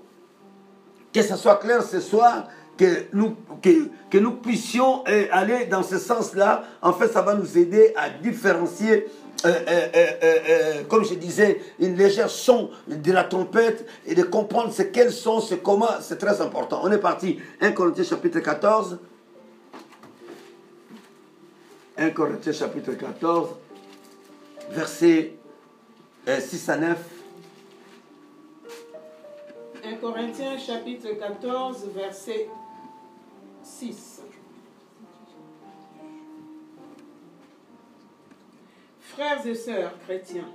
[1.12, 6.64] que ce soit clair ce soir, que nous, puissions euh, aller dans ce sens-là.
[6.80, 9.06] En fait, ça va nous aider à différencier,
[9.44, 14.90] euh, euh, comme je disais, une légère son de la trompette et de comprendre c'est
[14.90, 16.80] quel son, c'est comment, c'est très important.
[16.82, 17.38] On est parti.
[17.60, 18.98] 1 Corinthiens chapitre 14.
[22.00, 23.50] 1 Corinthiens chapitre 14,
[24.70, 25.34] versets
[26.28, 26.96] euh, 6 à 9.
[29.82, 32.48] 1 Corinthiens chapitre 14, verset
[33.62, 34.22] 6.
[39.00, 40.48] Frères et sœurs chrétiens,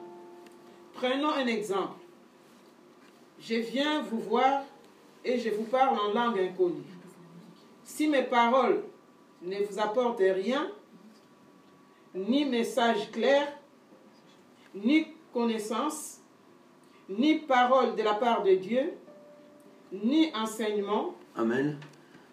[0.93, 1.99] prenons un exemple.
[3.39, 4.63] Je viens vous voir
[5.23, 6.83] et je vous parle en langue inconnue.
[7.83, 8.83] Si mes paroles
[9.41, 10.69] ne vous apportent rien,
[12.13, 13.47] ni message clair,
[14.73, 16.19] ni connaissance,
[17.09, 18.93] ni parole de la part de Dieu,
[20.03, 21.77] ni enseignement, Amen.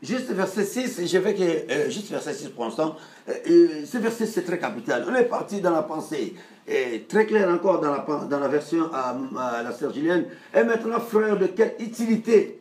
[0.02, 2.96] Juste verset 6, je vais que, euh, juste verset 6 pour l'instant.
[3.28, 5.04] Euh, euh, ce verset, c'est très capital.
[5.08, 6.34] On est parti dans la pensée.
[6.66, 10.26] Et très clair encore dans la, dans la version à, à la sœur Julienne.
[10.54, 12.60] Et maintenant, frère, de quelle utilité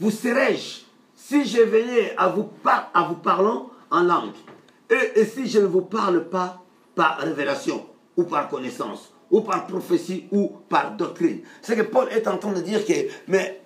[0.00, 0.84] vous serais-je
[1.14, 4.32] si je venais à vous, par- à vous parlant en langue?
[4.90, 6.62] Et, et si je ne vous parle pas
[6.94, 7.84] par révélation
[8.16, 11.40] ou par connaissance ou par prophétie ou par doctrine?
[11.60, 12.94] C'est que Paul est en train de dire que,
[13.26, 13.60] mais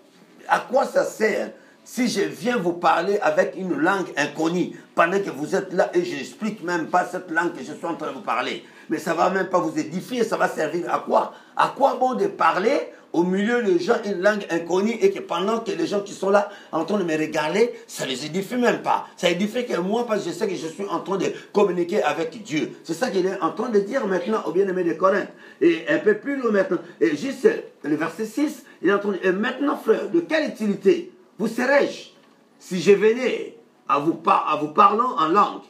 [0.49, 1.51] à quoi ça sert
[1.85, 6.05] si je viens vous parler avec une langue inconnue pendant que vous êtes là et
[6.05, 8.99] je n'explique même pas cette langue que je suis en train de vous parler Mais
[8.99, 11.35] ça va même pas vous édifier, ça va servir à quoi?
[11.57, 15.61] À quoi bon de parler au milieu de gens une langue inconnue et que pendant
[15.61, 18.83] que les gens qui sont là en train de me regarder, ça les édifie même
[18.83, 19.07] pas.
[19.17, 22.03] Ça édifie que moi parce que je sais que je suis en train de communiquer
[22.03, 22.73] avec Dieu.
[22.85, 25.29] C'est ça qu'il est en train de dire maintenant au bien-aimé de Corinthe.
[25.61, 27.49] Et un peu plus loin maintenant, et juste
[27.83, 31.12] le verset 6, il est en train de dire, et maintenant frère, de quelle utilité
[31.39, 32.11] vous serais-je
[32.59, 33.57] si je venais
[33.89, 35.63] à vous, par- à vous parlant en langue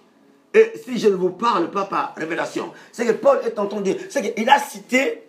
[0.54, 2.72] et si je ne vous parle pas par révélation?
[2.92, 5.22] C'est que Paul est en train de dire, c'est qu'il a cité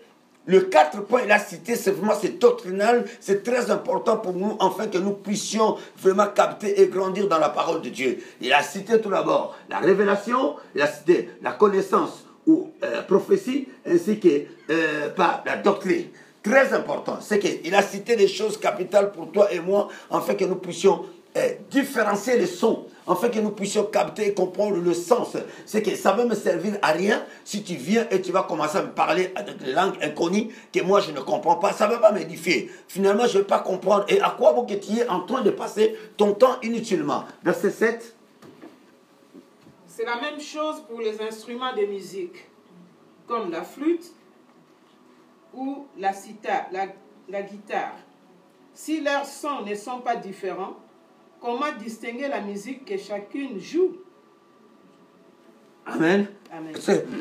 [0.46, 4.58] le quatre points, il a cité, c'est vraiment c'est doctrinal, c'est très important pour nous,
[4.60, 8.22] afin que nous puissions vraiment capter et grandir dans la parole de Dieu.
[8.42, 13.70] Il a cité tout d'abord la révélation, il a cité la connaissance ou euh, prophétie,
[13.88, 14.28] ainsi que
[14.70, 16.08] euh, par la doctrine.
[16.44, 20.44] Très important, c'est qu'il a cité des choses capitales pour toi et moi, afin que
[20.44, 21.06] nous puissions
[21.38, 25.38] euh, différencier les sons, afin que nous puissions capter et comprendre le sens.
[25.66, 28.78] C'est que ça va me servir à rien si tu viens et tu vas commencer
[28.78, 31.72] à me parler avec des langues inconnues que moi je ne comprends pas.
[31.72, 32.70] Ça ne va pas m'édifier.
[32.90, 34.06] Finalement, je ne vais pas comprendre.
[34.10, 37.24] Et à quoi bon que tu es en train de passer ton temps inutilement?
[37.44, 38.16] Verset 7.
[39.88, 42.50] c'est la même chose pour les instruments de musique,
[43.28, 44.14] comme la flûte
[45.54, 46.12] ou la
[47.42, 47.96] guitare.
[48.74, 50.76] Si leurs sons ne sont pas différents,
[51.40, 53.98] comment distinguer la musique que chacune joue?
[55.86, 56.28] Amen.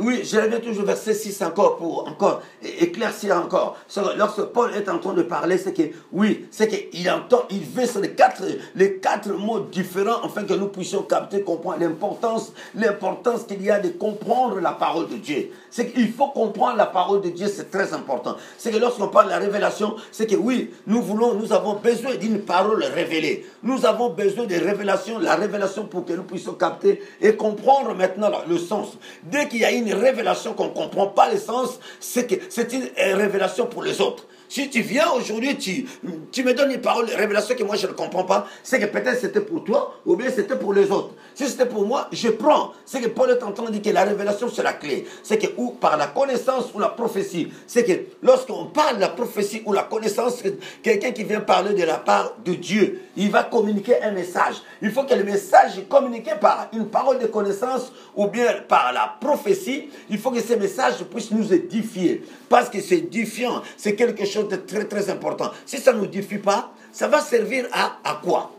[0.01, 3.79] Oui, je reviens toujours verset 6 encore pour encore éclaircir encore.
[4.17, 7.87] Lorsque Paul est en train de parler, c'est que oui, c'est qu'il entend, il veut
[7.87, 8.43] sur les quatre,
[8.75, 13.81] les quatre mots différents afin que nous puissions capter, comprendre l'importance, l'importance qu'il y a
[13.81, 15.51] de comprendre la parole de Dieu.
[15.71, 18.37] C'est qu'il faut comprendre la parole de Dieu, c'est très important.
[18.59, 22.17] C'est que lorsqu'on parle de la révélation, c'est que oui, nous voulons, nous avons besoin
[22.17, 23.47] d'une parole révélée.
[23.63, 28.31] Nous avons besoin de révélation, la révélation pour que nous puissions capter et comprendre maintenant
[28.47, 28.99] le sens.
[29.25, 32.73] Dès qu'il y a une révélation qu'on ne comprend pas le sens, c'est que c'est
[32.73, 34.27] une euh, révélation pour les autres.
[34.53, 35.87] Si tu viens aujourd'hui, tu,
[36.31, 38.85] tu me donnes une parole, une révélation que moi je ne comprends pas, c'est que
[38.85, 41.15] peut-être c'était pour toi ou bien c'était pour les autres.
[41.35, 42.75] Si c'était pour moi, je prends.
[42.85, 45.07] C'est que Paul est en train de dire que la révélation c'est la clé.
[45.23, 47.49] C'est que ou par la connaissance ou la prophétie.
[47.67, 50.43] C'est que lorsqu'on parle de la prophétie ou la connaissance,
[50.83, 54.57] quelqu'un qui vient parler de la part de Dieu, il va communiquer un message.
[54.83, 58.93] Il faut que le message est communiqué par une parole de connaissance ou bien par
[58.93, 59.89] la prophétie.
[60.11, 62.23] Il faut que ces messages puissent nous édifier.
[62.51, 63.63] Parce que c'est édifiant.
[63.79, 65.51] C'est quelque chose de très très important.
[65.67, 68.53] Si ça ne nous édifie pas, ça va servir à, à quoi?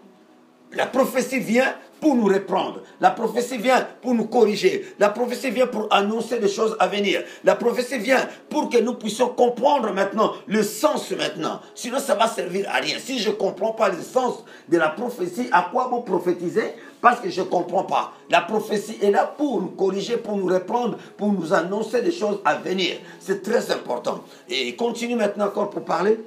[0.74, 2.82] La prophétie vient pour nous reprendre.
[3.00, 4.86] La prophétie vient pour nous corriger.
[5.00, 7.24] La prophétie vient pour annoncer des choses à venir.
[7.44, 11.62] La prophétie vient pour que nous puissions comprendre maintenant le sens maintenant.
[11.76, 12.98] Sinon, ça va servir à rien.
[13.00, 17.20] Si je ne comprends pas le sens de la prophétie, à quoi bon prophétiser Parce
[17.20, 18.14] que je ne comprends pas.
[18.30, 22.40] La prophétie est là pour nous corriger, pour nous reprendre, pour nous annoncer des choses
[22.46, 22.96] à venir.
[23.20, 24.24] C'est très important.
[24.48, 26.18] Et continue maintenant encore pour parler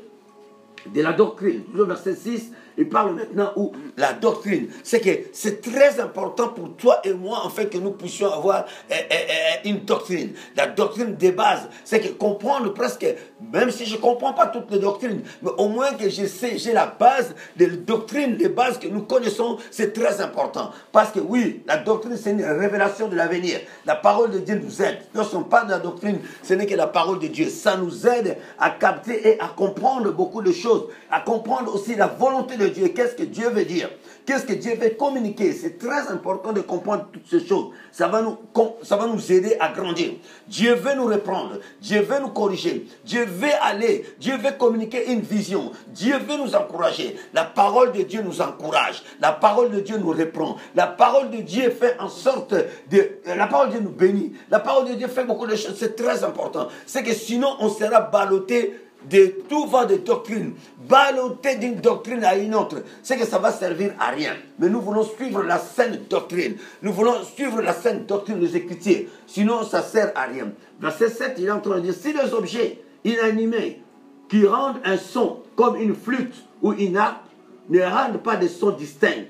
[0.95, 1.63] de la doctrine.
[1.73, 4.69] Le verset 6, il parle maintenant où la doctrine.
[4.83, 8.67] C'est que c'est très important pour toi et moi, en fait, que nous puissions avoir
[8.91, 10.35] euh, euh, euh, une doctrine.
[10.57, 11.71] La doctrine des bases.
[11.85, 13.07] C'est que comprendre presque,
[13.41, 16.57] même si je ne comprends pas toutes les doctrines, mais au moins que je sais,
[16.57, 20.71] j'ai la base des doctrines, des bases que nous connaissons, c'est très important.
[20.91, 23.61] Parce que oui, la doctrine, c'est une révélation de l'avenir.
[23.85, 24.99] La parole de Dieu nous aide.
[25.15, 27.49] Lorsqu'on parle de la doctrine, ce n'est que la parole de Dieu.
[27.49, 32.07] Ça nous aide à capter et à comprendre beaucoup de choses, à comprendre aussi la
[32.07, 33.91] volonté de Dieu, qu'est-ce que Dieu veut dire,
[34.27, 35.53] qu'est-ce que Dieu veut communiquer?
[35.53, 37.71] C'est très important de comprendre toutes ces choses.
[37.93, 40.15] Ça va, nous, aider à grandir.
[40.49, 45.21] Dieu veut nous reprendre, Dieu veut nous corriger, Dieu veut aller, Dieu veut communiquer une
[45.21, 47.17] vision, Dieu veut nous encourager.
[47.33, 51.39] La parole de Dieu nous encourage, la parole de Dieu nous reprend, la parole de
[51.39, 52.55] Dieu fait en sorte
[52.91, 53.11] de...
[53.25, 55.97] La parole de Dieu nous bénit, la parole de Dieu fait beaucoup de choses, c'est
[55.97, 56.69] très important.
[56.85, 58.75] C'est que sinon on sera ballotté
[59.11, 60.55] de tout vent de doctrine,
[60.89, 64.35] ballotté d'une doctrine à une autre, c'est que ça va servir à rien.
[64.59, 66.57] Mais nous voulons suivre la saine doctrine.
[66.83, 69.09] Nous voulons suivre la saine doctrine des Écritures.
[69.27, 70.53] Sinon, ça sert à rien.
[70.81, 73.83] Verset 7, il est en train de dire, si les objets inanimés
[74.29, 77.23] qui rendent un son comme une flûte ou une harpe
[77.69, 79.25] ne rendent pas de son distinct,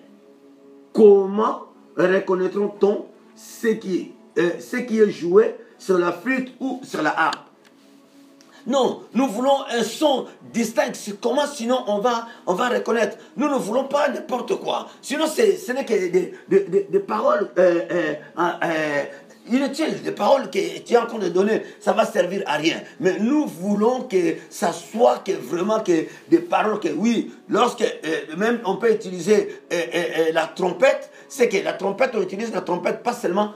[0.93, 1.65] comment
[1.97, 7.46] reconnaîtront-on ce qui, euh, ce qui est joué sur la flûte ou sur la harpe?
[8.67, 10.93] Non, nous voulons un son distinct.
[11.21, 14.89] Comment sinon on va, on va reconnaître Nous ne voulons pas n'importe quoi.
[15.01, 19.05] Sinon, ce n'est que des, des, des, paroles euh, euh, euh,
[19.49, 21.63] inutiles, des paroles que tu es en train de donner.
[21.79, 22.81] Ça va servir à rien.
[22.99, 27.85] Mais nous voulons que ça soit que vraiment que des paroles que oui, lorsque
[28.37, 29.63] même on peut utiliser
[30.33, 33.53] la trompette, c'est que la trompette, on utilise la trompette pas seulement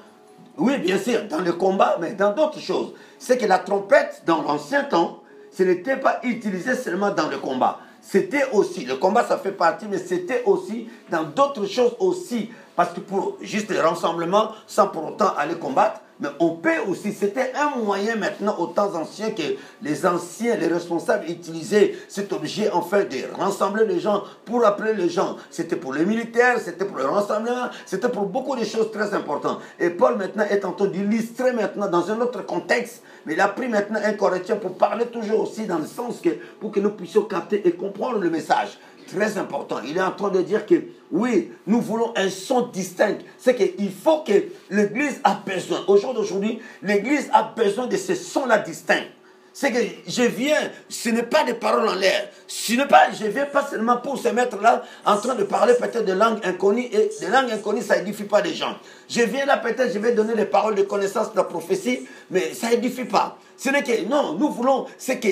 [0.61, 2.93] oui, bien sûr, dans le combat, mais dans d'autres choses.
[3.21, 7.79] C'est que la trompette, dans l'ancien temps, ce n'était pas utilisé seulement dans le combat.
[8.01, 12.51] C'était aussi, le combat ça fait partie, mais c'était aussi dans d'autres choses aussi.
[12.75, 17.13] Parce que pour juste le rassemblement, sans pour autant aller combattre, mais on peut aussi,
[17.13, 19.43] c'était un moyen maintenant aux temps anciens que
[19.83, 24.93] les anciens, les responsables utilisaient cet objet en fait de rassembler les gens pour appeler
[24.93, 25.37] les gens.
[25.51, 29.61] C'était pour les militaires, c'était pour le rassemblement, c'était pour beaucoup de choses très importantes.
[29.79, 33.49] Et Paul maintenant est en train d'illustrer maintenant dans un autre contexte, mais il a
[33.49, 36.31] pris maintenant un Corinthien pour parler toujours aussi dans le sens que
[36.61, 38.79] pour que nous puissions capter et comprendre le message
[39.13, 39.81] très important.
[39.87, 40.75] Il est en train de dire que
[41.11, 43.19] oui, nous voulons un son distinct.
[43.39, 44.33] C'est qu'il faut que
[44.71, 45.85] l'Église a besoin.
[45.89, 49.05] Au jour d'aujourd'hui, l'Église a besoin de ce son-là distinct.
[49.53, 52.29] C'est que je viens, ce n'est pas des paroles en l'air.
[52.47, 55.75] Ce n'est pas, je viens pas seulement pour se mettre là en train de parler
[55.75, 56.87] peut-être de langues inconnues.
[56.93, 58.77] Et des langues inconnues, ça édifie pas les gens.
[59.09, 62.55] Je viens là peut-être, je vais donner des paroles de connaissance de la prophétie, mais
[62.55, 63.39] ça édifie pas.
[63.57, 65.29] Ce n'est que, non, nous voulons, c'est que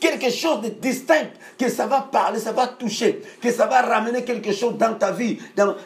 [0.00, 4.24] quelque chose de distinct, que ça va parler, ça va toucher, que ça va ramener
[4.24, 5.38] quelque chose dans ta vie.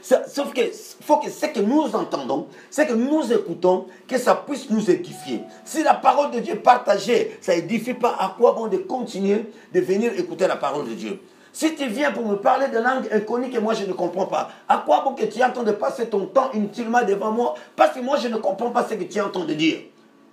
[0.02, 0.62] sauf que
[1.04, 5.42] faut que ce que nous entendons, c'est que nous écoutons, que ça puisse nous édifier.
[5.64, 9.80] Si la parole de Dieu partagée, ça édifie pas, à quoi bon de continuer de
[9.80, 11.20] venir écouter la parole de Dieu
[11.52, 14.50] si tu viens pour me parler de langue inconnue que moi je ne comprends pas,
[14.68, 17.54] à quoi bon que tu es en train de passer ton temps inutilement devant moi?
[17.74, 19.78] Parce que moi je ne comprends pas ce que tu es en train de dire.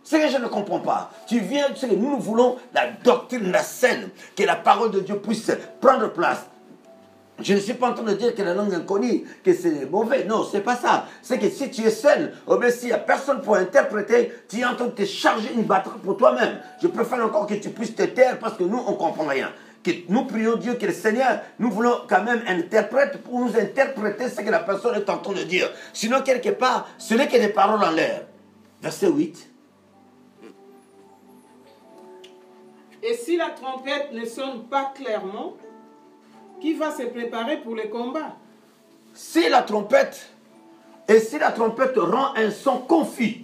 [0.10, 1.12] Ce que je ne comprends pas.
[1.28, 5.02] Tu viens, tu sais, nous, nous voulons la doctrine, la scène, que la parole de
[5.02, 6.46] Dieu puisse prendre place.
[7.41, 10.24] Je ne suis pas en train de dire que la langue inconnue, que c'est mauvais.
[10.24, 11.08] Non, c'est pas ça.
[11.22, 14.62] C'est que si tu es seul, ou bien s'il n'y a personne pour interpréter, tu
[14.62, 16.58] es en train de te charger une batterie pour toi-même.
[16.82, 19.52] Je préfère encore que tu puisses te taire parce que nous, on ne comprend rien.
[19.84, 23.58] Que nous prions Dieu, que le Seigneur, nous voulons quand même un interprète pour nous
[23.58, 25.70] interpréter ce que la personne est en train de dire.
[25.91, 28.22] Sinon, quelque part, ce n'est que des paroles en l'air.
[28.82, 29.57] Verset 8.
[33.03, 35.53] Et si la trompette ne sonne pas clairement,
[36.60, 38.36] qui va se préparer pour le combat?
[39.13, 40.29] Si la trompette,
[41.07, 43.43] et si la trompette rend un son confus,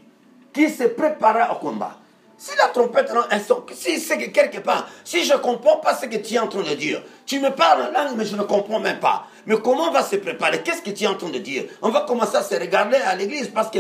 [0.52, 1.98] qui se prépare au combat?
[2.38, 5.78] Si la trompette rend un son, si c'est que quelque part, si je ne comprends
[5.78, 8.26] pas ce que tu es en train de dire, tu me parles en langue, mais
[8.26, 9.28] je ne comprends même pas.
[9.46, 10.62] Mais comment on va se préparer?
[10.64, 11.64] Qu'est-ce que tu es en train de dire?
[11.82, 13.80] On va commencer à se regarder à l'église parce que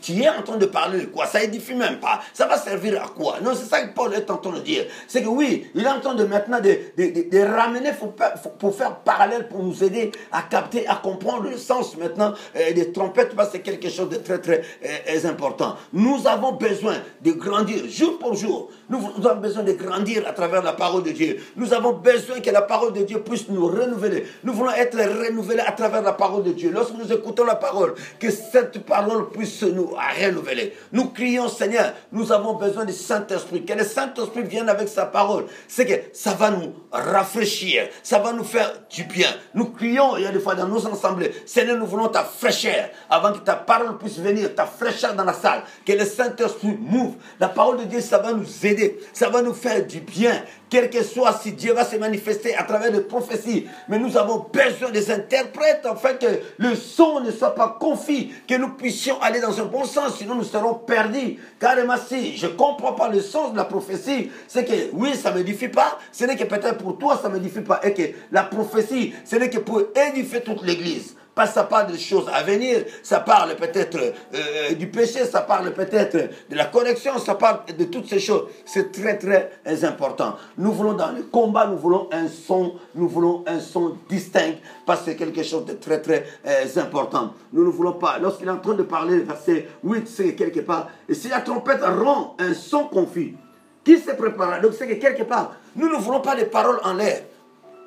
[0.00, 1.26] tu es en train de parler de quoi?
[1.26, 2.20] Ça édifie même pas.
[2.32, 3.36] Ça va servir à quoi?
[3.42, 4.86] Non, c'est ça que Paul est en train de dire.
[5.08, 8.14] C'est que oui, il est en train de maintenant de, de, de, ramener pour,
[8.58, 12.92] pour, faire parallèle, pour nous aider à capter, à comprendre le sens maintenant euh, des
[12.92, 15.76] trompettes parce que c'est quelque chose de très très euh, important.
[15.92, 18.70] Nous avons besoin de grandir jour pour jour.
[18.88, 21.38] Nous avons besoin de grandir à travers la parole de Dieu.
[21.56, 24.26] Nous avons besoin que la parole de Dieu puisse nous renouveler.
[24.44, 26.70] Nous voulons être renouvelés à travers la parole de Dieu.
[26.72, 30.76] Lorsque nous écoutons la parole, que cette parole puisse nous renouveler.
[30.92, 33.64] Nous crions, Seigneur, nous avons besoin du Saint-Esprit.
[33.64, 35.46] Que le Saint-Esprit vienne avec sa parole.
[35.68, 37.88] C'est que ça va nous rafraîchir.
[38.02, 39.28] Ça va nous faire du bien.
[39.54, 42.90] Nous crions, il y a des fois dans nos assemblées, Seigneur, nous voulons ta fraîcheur.
[43.08, 45.62] Avant que ta parole puisse venir, ta fraîcheur dans la salle.
[45.86, 47.14] Que le Saint-Esprit move.
[47.38, 49.00] La parole de Dieu, ça va nous aider.
[49.12, 50.42] Ça va nous faire du bien.
[50.70, 53.66] Quel que soit si Dieu va se manifester à travers des prophéties.
[53.88, 56.26] Mais nous avons besoin des interprètes afin que
[56.58, 60.36] le son ne soit pas confus, que nous puissions aller dans un bon sens, sinon
[60.36, 61.38] nous serons perdus.
[61.58, 65.32] Carrément, si je ne comprends pas le sens de la prophétie, c'est que oui, ça
[65.32, 67.80] ne m'édifie pas, ce n'est que peut-être pour toi, ça ne m'édifie pas.
[67.82, 71.16] Et que la prophétie, ce n'est que pour édifier toute l'Église.
[71.34, 75.42] Parce que ça parle de choses à venir, ça parle peut-être euh, du péché, ça
[75.42, 76.16] parle peut-être
[76.50, 78.48] de la correction, ça parle de toutes ces choses.
[78.64, 80.34] C'est très très important.
[80.58, 84.54] Nous voulons dans le combat, nous voulons un son, nous voulons un son distinct,
[84.84, 87.34] parce que c'est quelque chose de très très euh, important.
[87.52, 90.88] Nous ne voulons pas, lorsqu'il est en train de parler, verset 8, c'est quelque part,
[91.08, 93.36] et si la trompette rend un son confus,
[93.84, 96.94] qui se prépare Donc c'est que quelque part, nous ne voulons pas des paroles en
[96.94, 97.22] l'air.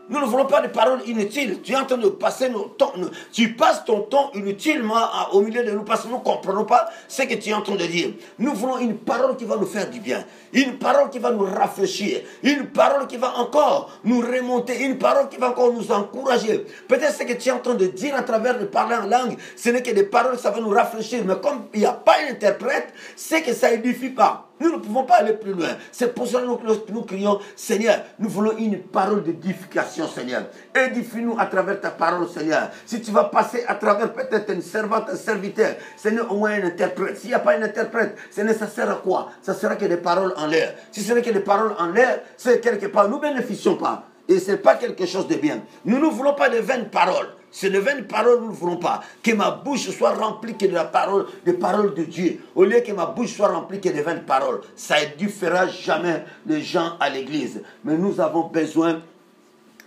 [0.10, 1.62] Nous ne voulons pas de paroles inutiles.
[1.62, 2.94] Tu es en train de passer nos temps.
[3.32, 4.96] Tu passes ton temps inutilement
[5.32, 7.62] au milieu de nous parce que nous ne comprenons pas ce que tu es en
[7.62, 8.10] train de dire.
[8.38, 10.26] Nous voulons une parole qui va nous faire du bien.
[10.52, 12.22] Une parole qui va nous rafraîchir.
[12.44, 14.84] Une parole qui va encore nous remonter.
[14.84, 16.66] Une parole qui va encore nous encourager.
[16.88, 19.38] Peut-être ce que tu es en train de dire à travers de parler en langue,
[19.56, 21.24] ce n'est que des paroles, ça va nous rafraîchir.
[21.26, 24.50] Mais comme il n'y a pas d'interprète, c'est que ça n'édifie pas.
[24.60, 25.70] Nous ne pouvons pas aller plus loin.
[25.92, 30.44] C'est pour cela que nous, crions, Seigneur, nous voulons une parole d'édification, Seigneur.
[30.76, 32.70] Édifie-nous à travers ta parole, Seigneur.
[32.86, 36.66] Si tu vas passer à travers peut-être une servante, un serviteur, Seigneur, au moins un
[36.66, 37.18] interprète.
[37.18, 39.32] S'il n'y a pas un interprète, Seigneur, ça sert à quoi?
[39.42, 40.76] Ça sera que des paroles en l'air.
[40.92, 44.06] Si ce n'est que des paroles en l'air, c'est quelque part, nous ne bénéficions pas.
[44.28, 45.62] Et ce n'est pas quelque chose de bien.
[45.84, 47.28] Nous ne voulons pas de vaines paroles.
[47.56, 49.02] C'est de vaines paroles, nous ne voulons pas.
[49.22, 51.28] Que ma bouche soit remplie que de la parole,
[51.62, 52.40] paroles de Dieu.
[52.56, 54.62] Au lieu que ma bouche soit remplie que de vaines paroles.
[54.76, 57.62] Ça ne jamais les gens à l'église.
[57.86, 59.04] Mais nous avons besoin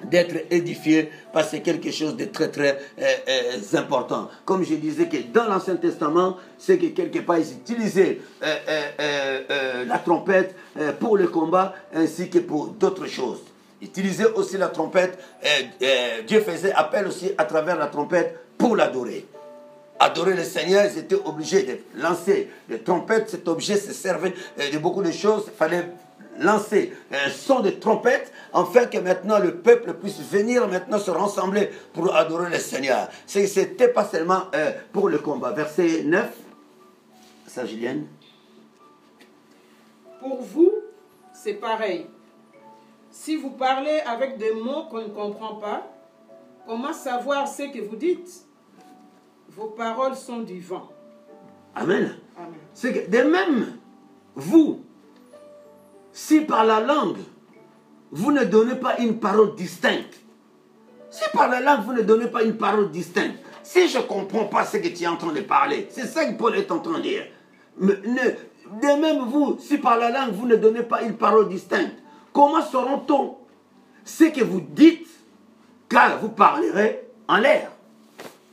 [0.05, 4.31] d'être édifiés parce que quelque chose de très très euh, euh, important.
[4.45, 9.99] Comme je disais que dans l'Ancien Testament, c'est que quelque part ils utilisaient euh, la
[9.99, 10.55] trompette
[11.01, 13.41] pour le combat ainsi que pour d'autres choses
[13.81, 15.19] utilisait aussi la trompette.
[15.43, 19.27] Et, Dieu faisait appel aussi à travers la trompette pour l'adorer.
[19.99, 23.31] Adorer le Seigneur, ils étaient obligés de lancer les trompettes.
[23.31, 25.45] Cet objet se servait euh, de beaucoup de choses.
[25.47, 25.89] Il fallait
[26.39, 31.71] lancer un son de trompette afin que maintenant le peuple puisse venir maintenant se rassembler
[31.95, 33.09] pour adorer le Seigneur.
[33.27, 35.53] Ce n'était pas seulement euh, pour le combat.
[35.53, 36.27] Verset 9,
[37.47, 38.07] ça Julienne.
[40.21, 40.73] Pour vous,
[41.33, 42.07] c'est pareil.
[43.19, 45.83] Si vous parlez avec des mots qu'on ne comprend pas,
[46.67, 48.45] comment savoir ce que vous dites?
[49.49, 50.89] Vos paroles sont du vent.
[51.75, 52.15] Amen.
[52.75, 53.79] C'est que de même,
[54.35, 54.83] vous,
[56.13, 57.17] si par la langue,
[58.13, 60.21] vous ne donnez pas une parole distincte,
[61.09, 64.45] si par la langue, vous ne donnez pas une parole distincte, si je ne comprends
[64.45, 66.81] pas ce que tu es en train de parler, c'est ça que Paul est en
[66.81, 67.27] train de dire.
[67.81, 71.95] ne, de même, vous, si par la langue, vous ne donnez pas une parole distincte,
[72.37, 73.39] Comment sauront-on
[74.05, 75.09] ce que vous dites
[75.89, 77.71] car vous parlerez en l'air?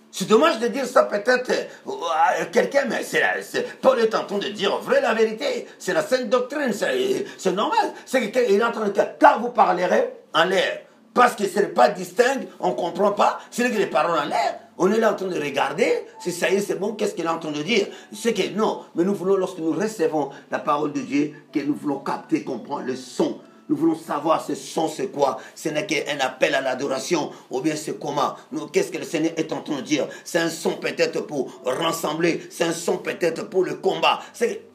[0.09, 1.91] C'est dommage de dire ça peut-être euh,
[2.39, 5.67] à quelqu'un, mais c'est Paul est en train de dire vrai la vérité.
[5.79, 7.91] C'est la sainte doctrine, c'est normal.
[8.05, 10.83] C'est qu'il est en train de dire, car vous parlerez en l'air.
[11.13, 14.23] Parce que ce n'est pas distinct, on ne comprend pas, c'est que les paroles en
[14.29, 14.59] l'air.
[14.77, 17.25] On est là en train de regarder, c'est ça y est, c'est bon, qu'est-ce qu'il
[17.25, 17.87] est en train de dire?
[18.13, 21.75] C'est que non, mais nous voulons, lorsque nous recevons la parole de Dieu, que nous
[21.75, 23.41] voulons capter, comprendre le son
[23.73, 25.39] nous voulons savoir ce son, c'est quoi.
[25.55, 28.35] Ce n'est qu'un appel à l'adoration, ou bien c'est comment.
[28.71, 30.07] Qu'est-ce que le Seigneur est en train de dire?
[30.23, 34.19] C'est un son peut-être pour rassembler, c'est un son peut-être pour le combat.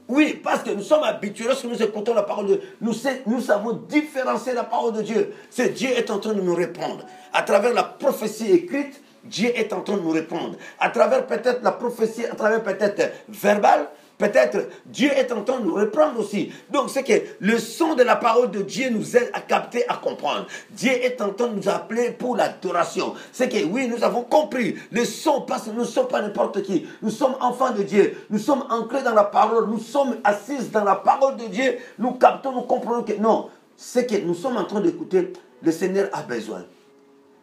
[0.09, 2.94] Oui, parce que nous sommes habitués, lorsque nous écoutons la parole de Dieu, nous,
[3.26, 5.32] nous savons différencier la parole de Dieu.
[5.49, 7.05] C'est Dieu est en train de nous répondre.
[7.32, 10.57] À travers la prophétie écrite, Dieu est en train de nous répondre.
[10.80, 13.86] À travers peut-être la prophétie, à travers peut-être verbal,
[14.19, 16.53] Peut-être Dieu est en train de nous reprendre aussi.
[16.71, 19.95] Donc c'est que le son de la parole de Dieu nous aide à capter, à
[19.95, 20.47] comprendre.
[20.71, 23.14] Dieu est en train de nous appeler pour l'adoration.
[23.33, 24.75] C'est que oui, nous avons compris.
[24.91, 26.87] Le son parce que nous ne sommes pas n'importe qui.
[27.01, 28.27] Nous sommes enfants de Dieu.
[28.29, 29.69] Nous sommes ancrés dans la parole.
[29.71, 31.79] Nous sommes assis dans la parole de Dieu.
[32.01, 33.51] Nous captons, nous comprenons que non.
[33.77, 35.33] C'est que nous sommes en train d'écouter.
[35.62, 36.64] Le Seigneur a besoin.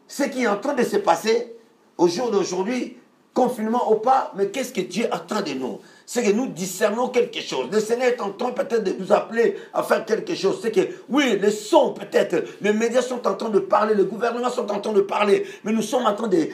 [0.08, 1.56] Ce qui est en train de se passer
[1.98, 2.98] au jour d'aujourd'hui,
[3.34, 5.80] confinement ou pas, mais qu'est-ce que Dieu attend de nous?
[6.06, 7.68] C'est que nous discernons quelque chose.
[7.72, 10.60] Le Seigneur est en train peut-être de nous appeler à faire quelque chose.
[10.62, 14.50] C'est que, oui, les sons peut-être, les médias sont en train de parler, les gouvernements
[14.50, 16.48] sont en train de parler, mais nous sommes en train de,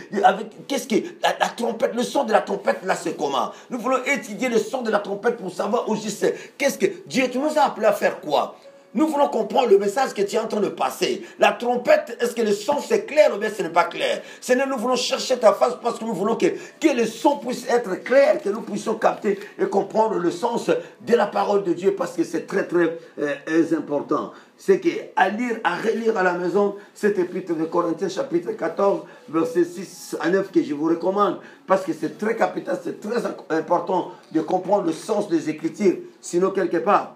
[0.67, 4.49] qu'est-ce que, la, trompette, le son de la trompette, là, c'est comment Nous voulons étudier
[4.49, 6.35] le son de la trompette pour savoir je sais.
[6.57, 8.55] Qu'est-ce que, Dieu, tu nous as appelé à faire quoi?
[8.93, 11.23] Nous voulons comprendre le message que tu es en train de passer.
[11.39, 14.21] La trompette, est-ce que le son c'est clair ou bien ce n'est pas clair?
[14.41, 17.65] Seigneur, nous voulons chercher ta face parce que nous voulons que, que le son puisse
[17.69, 21.95] être clair, que nous puissions capter et comprendre le sens de la parole de Dieu
[21.95, 24.33] parce que c'est très très euh, important.
[24.57, 29.63] C'est qu'à lire, à relire à la maison cet épître de Corinthiens chapitre 14, verset
[29.63, 34.11] 6 à 9 que je vous recommande parce que c'est très capital, c'est très important
[34.33, 35.95] de comprendre le sens des Écritures.
[36.19, 37.15] Sinon, quelque part,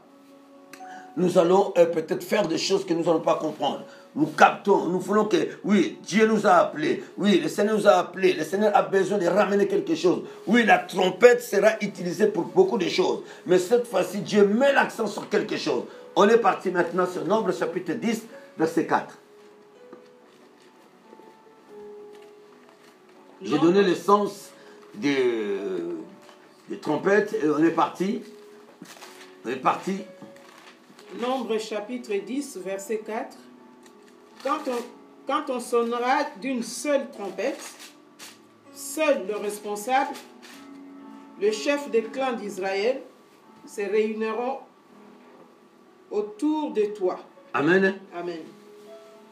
[1.18, 3.84] nous allons euh, peut-être faire des choses que nous n'allons pas comprendre.
[4.16, 7.92] Nous captons, nous voulons que, oui, Dieu nous a appelés, oui, le Seigneur nous a
[7.92, 10.24] appelés, le Seigneur a besoin de ramener quelque chose.
[10.48, 15.08] Oui, la trompette sera utilisée pour beaucoup de choses, mais cette fois-ci, Dieu met l'accent
[15.08, 15.84] sur quelque chose.
[16.16, 18.24] On est parti maintenant sur Nombre chapitre 10,
[18.58, 19.18] verset 4.
[23.42, 24.52] J'ai donné le sens
[24.94, 25.58] des,
[26.70, 28.22] des trompettes et on est parti.
[29.46, 30.00] On est parti
[31.22, 33.38] Nombre chapitre 10, verset 4.
[34.44, 34.78] Quand on,
[35.26, 37.62] quand on sonnera d'une seule trompette,
[38.74, 40.14] seul le responsable,
[41.42, 43.02] le chef des clans d'Israël,
[43.66, 44.60] se réuniront
[46.12, 47.20] autour de toi.
[47.54, 47.96] Amen.
[48.14, 48.40] Amen.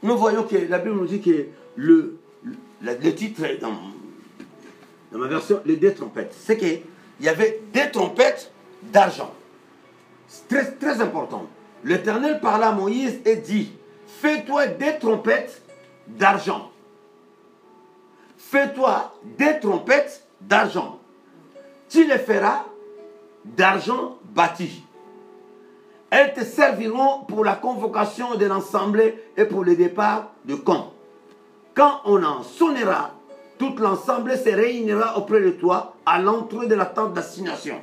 [0.02, 3.74] Nous voyons que la Bible nous dit que le, le, le titre dans,
[5.12, 6.82] dans ma version, les deux trompettes, c'est qu'il
[7.20, 8.52] y avait des trompettes
[8.84, 9.34] d'argent.
[10.28, 11.48] C'est très, très important.
[11.84, 13.72] L'Éternel parla à Moïse et dit,
[14.08, 15.62] fais-toi des trompettes
[16.08, 16.72] d'argent.
[18.38, 21.00] Fais-toi des trompettes d'argent.
[21.90, 22.66] Tu les feras
[23.44, 24.84] d'argent bâti.
[26.10, 30.94] Elles te serviront pour la convocation de l'ensemble et pour le départ de camp.
[31.74, 33.12] Quand on en sonnera,
[33.58, 37.82] tout l'ensemble se réunira auprès de toi à l'entrée de la tente d'assignation.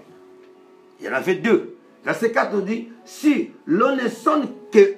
[1.00, 1.76] Il y en avait deux.
[2.04, 4.94] Verset 4 nous dit, si l'on ne sonne que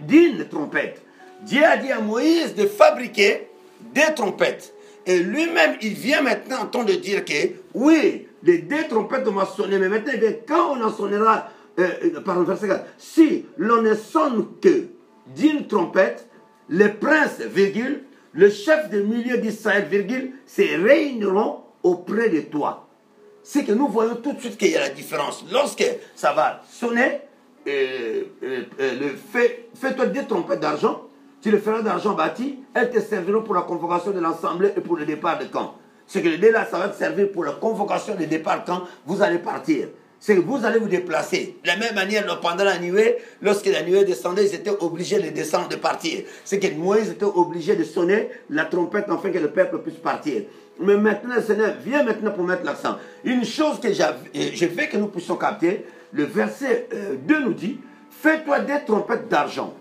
[0.00, 1.02] d'une trompette,
[1.42, 3.48] Dieu a dit à Moïse de fabriquer
[3.94, 4.74] des trompettes.
[5.06, 7.32] Et lui-même, il vient maintenant en train de dire que,
[7.74, 12.20] oui, les deux trompettes doivent sonner, mais maintenant, eh quand on en sonnera, euh, euh,
[12.20, 14.88] pardon, verset 4, si l'on ne sonne que
[15.34, 16.28] d'une trompette,
[16.68, 22.85] les princes, virgule, le chef de milieu d'Israël, virgule, se réuniront auprès de toi
[23.46, 25.44] c'est que nous voyons tout de suite qu'il y a la différence.
[25.52, 25.84] Lorsque
[26.16, 27.20] ça va sonner,
[27.68, 29.10] euh, euh, euh,
[29.74, 31.02] fais-toi des trompettes d'argent,
[31.40, 34.96] tu le feras d'argent bâti, elles te serviront pour la convocation de l'ensemble et pour
[34.96, 35.76] le départ de camp.
[36.08, 38.82] C'est que le dé là, ça va te servir pour la convocation de départ quand
[39.06, 39.88] vous allez partir.
[40.18, 41.56] C'est que vous allez vous déplacer.
[41.62, 45.28] De la même manière, pendant la nuée, lorsque la nuée descendait, ils étaient obligés de
[45.28, 46.24] descendre, de partir.
[46.44, 50.42] C'est que Moïse était obligé de sonner la trompette afin que le peuple puisse partir.
[50.78, 52.96] Mais maintenant, Seigneur vient maintenant pour mettre l'accent.
[53.24, 56.88] Une chose que je veux que nous puissions capter, le verset
[57.22, 59.74] 2 nous dit, fais-toi des trompettes d'argent.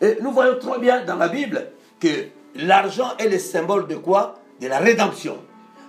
[0.00, 1.68] Et nous voyons trop bien dans la Bible
[2.00, 2.26] que
[2.56, 4.40] l'argent est le symbole de quoi?
[4.60, 5.38] De la rédemption.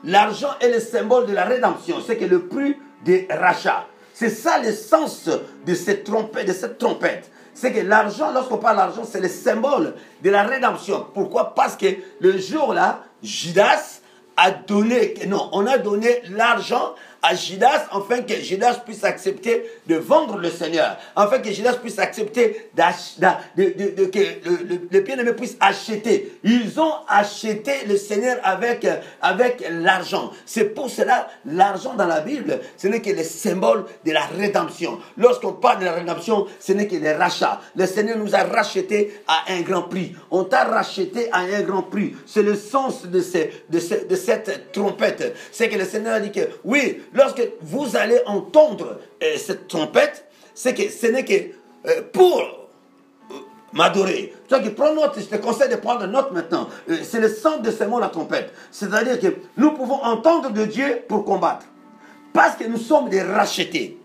[0.04, 1.98] L'argent est le symbole de la rédemption.
[2.06, 3.88] C'est que le prix des rachats.
[4.14, 5.42] C'est ça le sens de.
[5.66, 6.04] De cette
[6.78, 7.32] trompette.
[7.60, 11.08] C'est que l'argent, lorsqu'on parle d'argent, c'est le symbole de la rédemption.
[11.12, 11.56] Pourquoi?
[11.56, 11.88] Parce que
[12.20, 14.00] le jour-là, Judas
[14.36, 16.94] a donné, non, on a donné l'argent
[17.28, 22.00] à Judas afin que Judas puisse accepter de vendre le Seigneur, afin que Judas puisse
[22.00, 24.20] accepter de, de, que
[24.92, 26.40] le, bien-aimé puisse acheter.
[26.44, 28.88] Ils ont acheté le Seigneur avec,
[29.22, 30.32] avec l'argent.
[30.46, 35.00] C'est pour cela l'argent dans la Bible, ce n'est que le symbole de la rédemption.
[35.18, 37.62] Lorsqu'on parle de la rédemption, ce n'est que le rachat.
[37.76, 40.16] Le Seigneur nous a racheté à un grand prix.
[40.32, 42.16] On t'a racheté à un grand prix.
[42.26, 45.36] C'est le sens de, ces, de cette trompette.
[45.52, 50.26] C'est que le Seigneur a dit que oui, lorsque vous allez entendre euh, cette trompette,
[50.54, 53.36] c'est que ce n'est que euh, pour euh,
[53.74, 54.34] m'adorer.
[54.48, 56.70] Toi qui prends note, je te conseille de prendre note maintenant.
[57.04, 58.54] c'est le sens de ces mots, la trompette.
[58.72, 61.66] C'est-à-dire que nous pouvons entendre de Dieu pour combattre.
[62.34, 63.98] Parce que nous sommes des rachetés.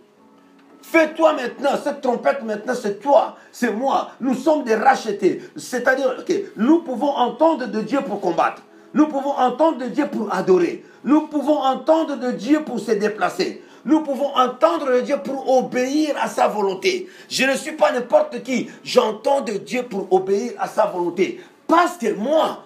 [0.80, 4.10] Fais-toi maintenant, cette trompette maintenant, c'est toi, c'est moi.
[4.20, 5.42] Nous sommes des rachetés.
[5.56, 8.62] C'est-à-dire que nous pouvons entendre de Dieu pour combattre.
[8.94, 10.84] Nous pouvons entendre de Dieu pour adorer.
[11.04, 13.62] Nous pouvons entendre de Dieu pour se déplacer.
[13.84, 17.08] Nous pouvons entendre de Dieu pour obéir à sa volonté.
[17.28, 18.68] Je ne suis pas n'importe qui.
[18.84, 21.40] J'entends de Dieu pour obéir à sa volonté.
[21.66, 22.64] Parce que moi,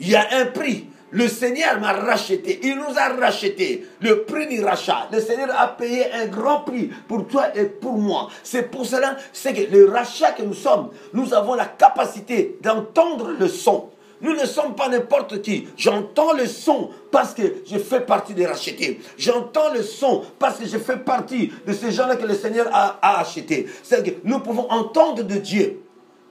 [0.00, 0.86] il y a un prix.
[1.12, 2.60] Le Seigneur m'a racheté.
[2.62, 3.86] Il nous a racheté.
[4.00, 5.08] Le prix du rachat.
[5.12, 8.28] Le Seigneur a payé un grand prix pour toi et pour moi.
[8.42, 13.46] C'est pour cela, que le rachat que nous sommes, nous avons la capacité d'entendre le
[13.46, 13.91] son
[14.22, 15.66] Nous ne sommes pas n'importe qui.
[15.76, 19.00] J'entends le son parce que je fais partie des rachetés.
[19.18, 23.18] J'entends le son parce que je fais partie de ces gens-là que le Seigneur a,
[23.20, 23.66] achetés.
[23.82, 25.80] C'est que nous pouvons entendre de Dieu.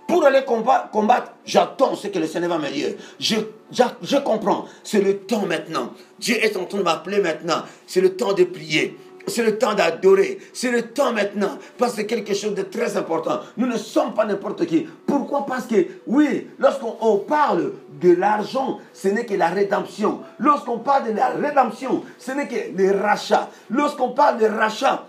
[0.08, 2.96] Pour aller comba- combattre, j'attends ce que le Seigneur va me dire.
[3.20, 3.36] Je,
[3.72, 4.66] je, je comprends.
[4.84, 5.94] C'est le temps maintenant.
[6.20, 7.64] Dieu est en train de m'appeler maintenant.
[7.88, 8.98] C'est le temps de prier.
[9.28, 10.40] C'est le temps d'adorer.
[10.54, 11.58] C'est le temps maintenant.
[11.78, 13.40] Parce que quelque chose de très important.
[13.58, 14.88] Nous ne sommes pas n'importe qui.
[15.06, 15.46] Pourquoi?
[15.46, 15.76] Parce que,
[16.08, 20.22] oui, lorsqu'on on parle de l'argent, ce n'est que la rédemption.
[20.40, 23.50] Lorsqu'on parle de la rédemption, ce n'est que le rachat.
[23.70, 25.08] Lorsqu'on parle de rachat,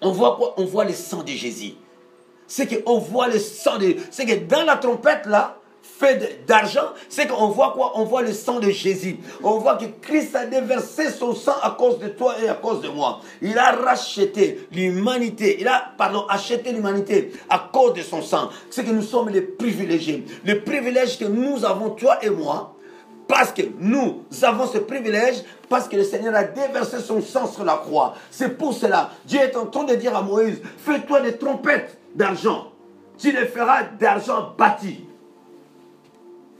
[0.00, 0.54] on voit quoi?
[0.56, 1.74] On voit le sang de Jésus
[2.48, 3.94] c'est qu'on voit le sang de...
[4.10, 5.57] C'est que dans la trompette là,
[5.98, 7.92] fait d'argent, c'est qu'on voit quoi?
[7.96, 9.18] On voit le sang de Jésus.
[9.42, 12.80] On voit que Christ a déversé son sang à cause de toi et à cause
[12.82, 13.20] de moi.
[13.42, 15.58] Il a racheté l'humanité.
[15.60, 18.48] Il a, pardon, acheté l'humanité à cause de son sang.
[18.70, 20.24] C'est que nous sommes les privilégiés.
[20.44, 22.76] Le privilège que nous avons, toi et moi,
[23.26, 27.64] parce que nous avons ce privilège, parce que le Seigneur a déversé son sang sur
[27.64, 28.14] la croix.
[28.30, 32.72] C'est pour cela, Dieu est en train de dire à Moïse, fais-toi des trompettes d'argent.
[33.18, 35.07] Tu les feras d'argent bâti.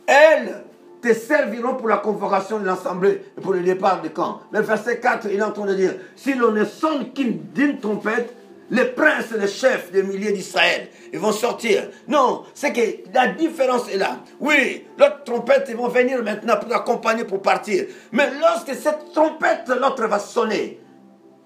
[0.09, 0.65] Elles
[1.03, 4.41] te serviront pour la convocation de l'assemblée et pour le départ du camp.
[4.51, 7.79] Le verset 4, il est en train de dire, si l'on ne sonne qu'une d'une
[7.79, 8.35] trompette,
[8.71, 11.89] les princes les chefs des milliers d'Israël, ils vont sortir.
[12.07, 14.19] Non, c'est que la différence est là.
[14.41, 17.85] Oui, l'autre trompette, ils vont venir maintenant pour accompagner pour partir.
[18.13, 20.81] Mais lorsque cette trompette, l'autre va sonner,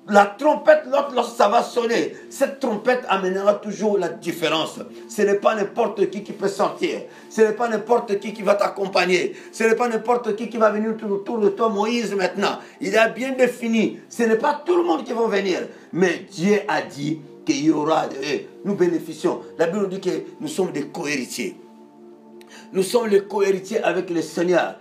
[0.09, 0.83] la trompette,
[1.15, 4.81] lorsque ça va sonner, cette trompette amènera toujours la différence.
[5.09, 7.03] Ce n'est pas n'importe qui qui peut sortir.
[7.31, 9.35] Ce n'est pas n'importe qui qui va t'accompagner.
[9.53, 12.59] Ce n'est pas n'importe qui qui va venir tout autour de toi, Moïse, maintenant.
[12.81, 14.01] Il a bien défini.
[14.09, 15.61] Ce n'est pas tout le monde qui va venir.
[15.93, 18.41] Mais Dieu a dit qu'il y aura de eux.
[18.65, 19.41] Nous bénéficions.
[19.57, 21.57] La Bible nous dit que nous sommes des co-héritiers.
[22.73, 24.77] Nous sommes les co-héritiers avec le Seigneur.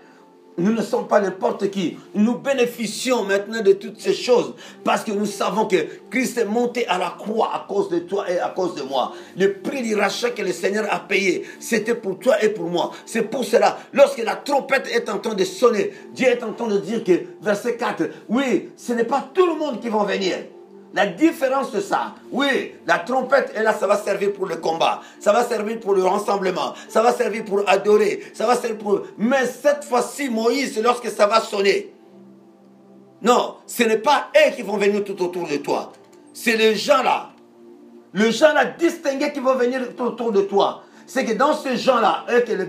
[0.57, 1.97] Nous ne sommes pas n'importe qui.
[2.13, 5.77] Nous bénéficions maintenant de toutes ces choses parce que nous savons que
[6.09, 9.13] Christ est monté à la croix à cause de toi et à cause de moi.
[9.37, 12.91] Le prix du rachat que le Seigneur a payé, c'était pour toi et pour moi.
[13.05, 16.67] C'est pour cela, lorsque la trompette est en train de sonner, Dieu est en train
[16.67, 20.35] de dire que, verset 4, oui, ce n'est pas tout le monde qui va venir.
[20.93, 25.01] La différence de ça, oui, la trompette est là, ça va servir pour le combat,
[25.21, 29.01] ça va servir pour le rassemblement, ça va servir pour adorer, ça va servir pour...
[29.17, 31.93] Mais cette fois-ci, Moïse, lorsque ça va sonner,
[33.21, 35.93] non, ce n'est pas eux qui vont venir tout autour de toi,
[36.33, 37.29] c'est les gens là,
[38.13, 40.83] les gens là distingués qui vont venir tout autour de toi.
[41.07, 42.25] C'est que dans ces gens-là,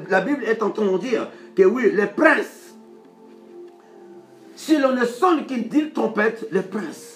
[0.09, 2.75] la Bible est en train de dire que oui, les princes,
[4.57, 7.12] si l'on ne sonne qu'une dix trompette, les princes,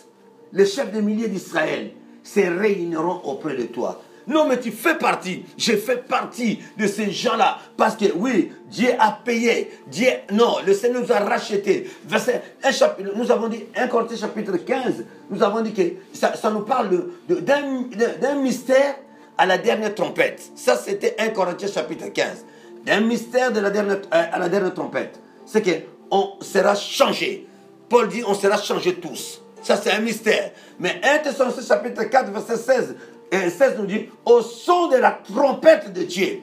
[0.53, 1.91] les chefs des milliers d'Israël,
[2.23, 4.03] se réuniront auprès de toi.
[4.27, 7.59] Non, mais tu fais partie, je fais partie de ces gens-là.
[7.77, 9.71] Parce que oui, Dieu a payé.
[9.87, 11.89] Dieu, non, le Seigneur nous a rachetés.
[12.05, 15.83] Verset, un chapitre, nous avons dit, 1 Corinthiens chapitre 15, nous avons dit que
[16.13, 18.97] ça, nous parle d'un mystère
[19.39, 20.43] à la dernière trompette.
[20.57, 22.45] Ça, c'était 1 Corinthiens chapitre 15.
[22.85, 25.21] D'un mystère de la dernière, euh, à la dernière trompette.
[25.45, 25.71] C'est que
[26.11, 27.47] on sera changé.
[27.89, 29.41] Paul dit, on sera changé tous.
[29.67, 30.53] Ça, c'est un mystère.
[30.79, 32.95] Mais 1 Thessaloniciens chapitre 4, verset 16,
[33.33, 36.43] et 16 nous dit, au son de la trompette de Dieu,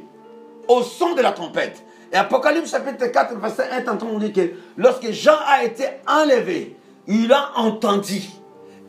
[0.67, 1.83] au son de la trompette.
[2.11, 4.41] Et Apocalypse chapitre 4, verset 1, tantôt on dit que
[4.75, 6.75] lorsque Jean a été enlevé,
[7.07, 8.23] il a entendu.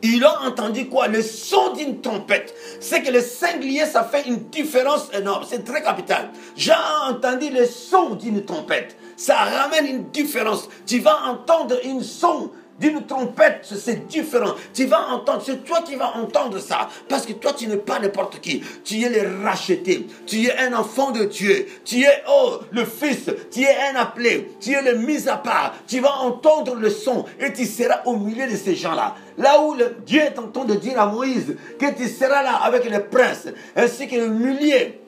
[0.03, 1.07] Il a entendu quoi?
[1.07, 2.53] Le son d'une trompette.
[2.81, 5.45] C'est que le singulier, ça fait une différence énorme.
[5.47, 6.29] C'est très capital.
[6.57, 8.97] Jean a entendu le son d'une trompette.
[9.15, 10.67] Ça ramène une différence.
[10.85, 14.53] Tu vas entendre une son d'une trompette, c'est différent.
[14.73, 16.89] Tu vas entendre, c'est toi qui vas entendre ça.
[17.07, 18.61] Parce que toi, tu n'es pas n'importe qui.
[18.83, 20.07] Tu es le racheté.
[20.25, 21.67] Tu es un enfant de Dieu.
[21.85, 23.29] Tu es, oh, le fils.
[23.51, 24.51] Tu es un appelé.
[24.59, 25.73] Tu es le mis à part.
[25.87, 29.15] Tu vas entendre le son et tu seras au milieu de ces gens-là.
[29.37, 32.55] Là où le, Dieu est en train de dire à Moïse que tu seras là
[32.55, 35.01] avec les princes ainsi que les milliers.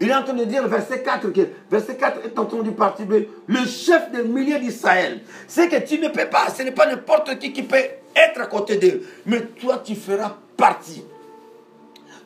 [0.00, 1.40] Il est en train de dire, verset 4, que
[1.70, 5.20] verset 4 est entendu participer, le chef des milliers d'Israël.
[5.46, 8.46] C'est que tu ne peux pas, ce n'est pas n'importe qui qui peut être à
[8.46, 9.02] côté d'eux.
[9.26, 11.04] Mais toi, tu feras partie.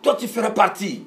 [0.02, 1.04] Toi, tu feras partie.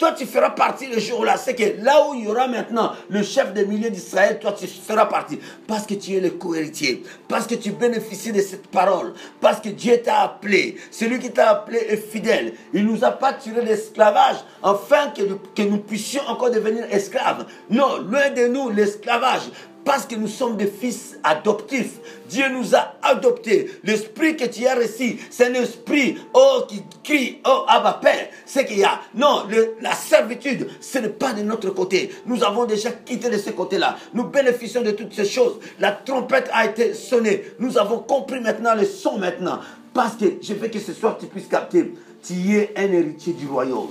[0.00, 1.36] Toi, tu feras partie le jour-là.
[1.36, 4.66] C'est que là où il y aura maintenant le chef des milliers d'Israël, toi, tu
[4.66, 5.38] feras partie.
[5.68, 7.02] Parce que tu es le co-héritier.
[7.28, 9.12] Parce que tu bénéficies de cette parole.
[9.42, 10.76] Parce que Dieu t'a appelé.
[10.90, 12.54] Celui qui t'a appelé est fidèle.
[12.72, 15.12] Il nous a pas tiré l'esclavage afin
[15.54, 17.44] que nous puissions encore devenir esclaves.
[17.68, 19.50] Non, loin de nous l'esclavage.
[19.84, 21.98] Parce que nous sommes des fils adoptifs.
[22.28, 23.70] Dieu nous a adoptés.
[23.82, 28.28] L'esprit que tu as reçu, c'est un esprit, oh, qui crie, oh, Abba Père.
[28.44, 29.00] C'est qu'il y a.
[29.14, 29.44] Non,
[29.80, 32.10] la servitude, ce n'est pas de notre côté.
[32.26, 33.96] Nous avons déjà quitté de ce côté-là.
[34.14, 35.58] Nous bénéficions de toutes ces choses.
[35.78, 37.44] La trompette a été sonnée.
[37.58, 39.60] Nous avons compris maintenant le son maintenant.
[39.94, 41.94] Parce que je veux que ce soir tu puisses capter.
[42.22, 43.88] Tu es un héritier du royaume.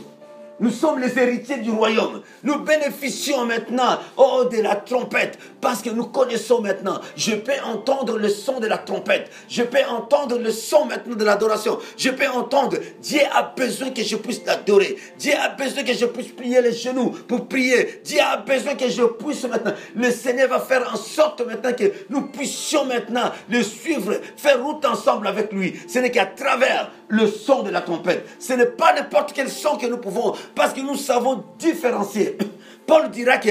[0.60, 2.22] Nous sommes les héritiers du royaume.
[2.44, 7.00] Nous bénéficions maintenant oh, de la trompette parce que nous connaissons maintenant.
[7.16, 9.30] Je peux entendre le son de la trompette.
[9.48, 11.80] Je peux entendre le son maintenant de l'adoration.
[11.98, 12.78] Je peux entendre.
[13.02, 14.98] Dieu a besoin que je puisse l'adorer.
[15.18, 18.02] Dieu a besoin que je puisse plier les genoux pour prier.
[18.04, 19.74] Dieu a besoin que je puisse maintenant.
[19.96, 24.84] Le Seigneur va faire en sorte maintenant que nous puissions maintenant le suivre, faire route
[24.86, 25.80] ensemble avec lui.
[25.88, 28.26] Ce n'est qu'à travers le son de la trompette.
[28.40, 32.38] Ce n'est pas n'importe quel son que nous pouvons, parce que nous savons différencier.
[32.86, 33.50] Paul dira que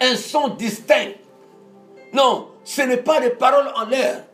[0.00, 1.14] un son distinct.
[2.12, 4.24] Non, ce n'est pas des paroles en l'air.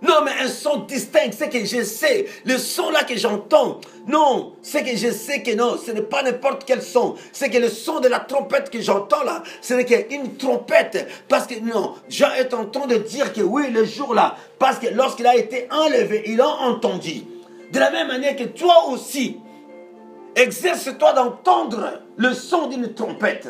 [0.00, 3.80] Non, mais un son distinct, c'est que je sais, le son là que j'entends.
[4.06, 7.16] Non, c'est que je sais que non, ce n'est pas n'importe quel son.
[7.32, 11.08] C'est que le son de la trompette que j'entends là, ce n'est qu'une trompette.
[11.28, 14.78] Parce que non, Jean est en train de dire que oui, le jour là, parce
[14.78, 17.24] que lorsqu'il a été enlevé, il a entendu.
[17.72, 19.38] De la même manière que toi aussi,
[20.38, 23.48] exerce-toi d'entendre le son d'une trompette.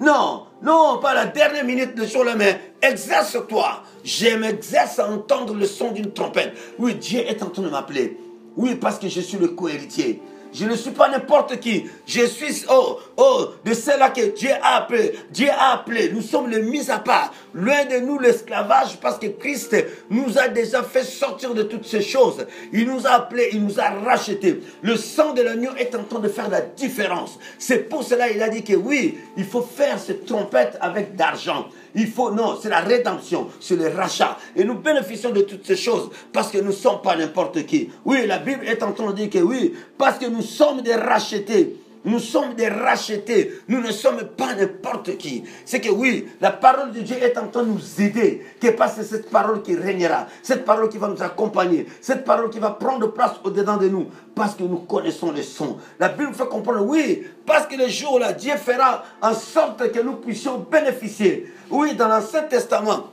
[0.00, 3.82] Non, non, pas la dernière minute de jour mais exerce-toi.
[4.04, 6.54] Je m'exerce à entendre le son d'une trompette.
[6.78, 8.16] Oui, Dieu est en train de m'appeler.
[8.56, 10.22] Oui, parce que je suis le co-héritier.
[10.52, 11.86] Je ne suis pas n'importe qui.
[12.06, 15.14] Je suis, oh, oh, de ceux-là que Dieu a appelé.
[15.30, 16.10] Dieu a appelé.
[16.12, 17.32] Nous sommes les mis à part.
[17.54, 19.74] Loin de nous l'esclavage parce que Christ
[20.10, 22.46] nous a déjà fait sortir de toutes ces choses.
[22.72, 24.60] Il nous a appelés, il nous a rachetés.
[24.82, 27.38] Le sang de l'agneau est en train de faire la différence.
[27.58, 31.66] C'est pour cela il a dit que oui, il faut faire cette trompette avec d'argent.
[31.94, 34.38] Il faut, non, c'est la rédemption, c'est le rachat.
[34.56, 37.90] Et nous bénéficions de toutes ces choses parce que nous ne sommes pas n'importe qui.
[38.04, 40.94] Oui, la Bible est en train de dire que oui, parce que nous sommes des
[40.94, 41.76] rachetés.
[42.04, 43.60] Nous sommes des rachetés.
[43.68, 45.44] Nous ne sommes pas n'importe qui.
[45.64, 48.44] C'est que oui, la parole de Dieu est en train de nous aider.
[48.60, 50.26] Que parce que cette parole qui régnera.
[50.42, 51.86] Cette parole qui va nous accompagner.
[52.00, 54.08] Cette parole qui va prendre place au-dedans de nous.
[54.34, 55.76] Parce que nous connaissons le son.
[56.00, 60.00] La Bible fait comprendre, oui, parce que le jour là, Dieu fera en sorte que
[60.00, 61.52] nous puissions bénéficier.
[61.72, 63.10] Oui, dans l'Ancien Testament,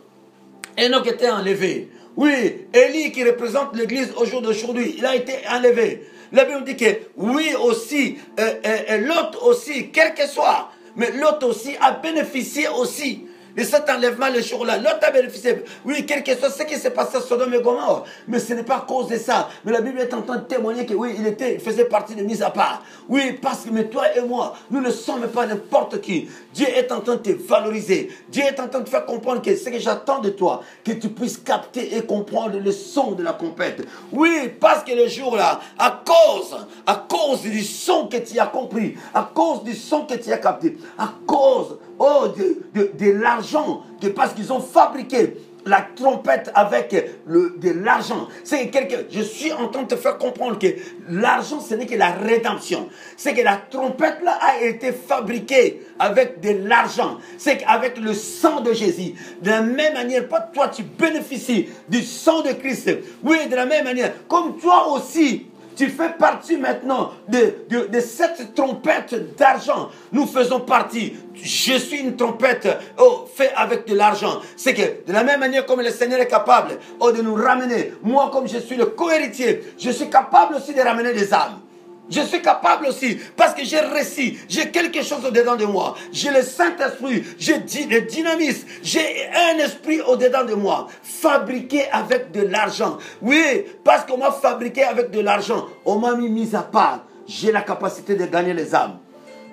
[0.77, 1.87] Enoch était enlevé.
[2.17, 6.05] Oui, Élie qui représente l'Église au jour d'aujourd'hui, il a été enlevé.
[6.33, 11.47] La Bible dit que oui aussi, euh, euh, l'autre aussi, quel que soit, mais l'autre
[11.47, 13.23] aussi a bénéficié aussi
[13.55, 14.77] de cet enlèvement le jour-là.
[14.77, 15.63] L'autre a bénéficié.
[15.85, 18.05] Oui, quel que soit ce qui s'est passé à Sodome et Gomorre.
[18.27, 19.49] Mais ce n'est pas à cause de ça.
[19.65, 22.15] Mais la Bible est en train de témoigner que oui, il, était, il faisait partie
[22.15, 22.83] de mise à part.
[23.07, 26.29] Oui, parce que mais toi et moi, nous ne sommes pas n'importe qui.
[26.53, 28.09] Dieu est en train de te valoriser.
[28.29, 31.09] Dieu est en train de faire comprendre que ce que j'attends de toi, que tu
[31.09, 33.85] puisses capter et comprendre le son de la compète.
[34.11, 38.95] Oui, parce que le jour-là, à cause, à cause du son que tu as compris,
[39.13, 43.83] à cause du son que tu as capté, à cause oh, de, de, l'argent,
[44.15, 45.35] parce qu'ils ont fabriqué
[45.65, 46.95] la trompette avec
[47.25, 48.27] le, de l'argent.
[48.43, 50.67] C'est quelque, je suis en train de te faire comprendre que
[51.09, 52.87] l'argent, ce n'est que la rédemption.
[53.17, 57.17] C'est que la trompette là a été fabriquée avec de l'argent.
[57.37, 59.13] C'est qu'avec le sang de Jésus.
[59.41, 60.23] De la même manière,
[60.53, 62.89] toi, tu bénéficies du sang de Christ.
[63.23, 65.45] Oui, de la même manière, comme toi aussi,
[65.79, 69.89] tu fais partie maintenant de, de, cette trompette d'argent.
[70.11, 71.13] Nous faisons partie.
[71.33, 72.67] Je suis une trompette
[72.97, 74.41] oh, faite avec de l'argent.
[74.57, 77.93] C'est que de la même manière comme le Seigneur est capable oh, de nous ramener,
[78.03, 81.61] moi comme je suis le co-héritier, je suis capable aussi de ramener des âmes.
[82.09, 85.95] Je suis capable aussi, parce que j'ai réussi, j'ai quelque chose au-dedans de moi.
[86.11, 92.41] J'ai le Saint-Esprit, j'ai le dynamisme, j'ai un esprit au-dedans de moi, fabriqué avec de
[92.41, 92.97] l'argent.
[93.21, 97.05] Oui, parce qu'on m'a fabriqué avec de l'argent, on m'a mis mis à part.
[97.27, 98.97] J'ai la capacité de gagner les âmes.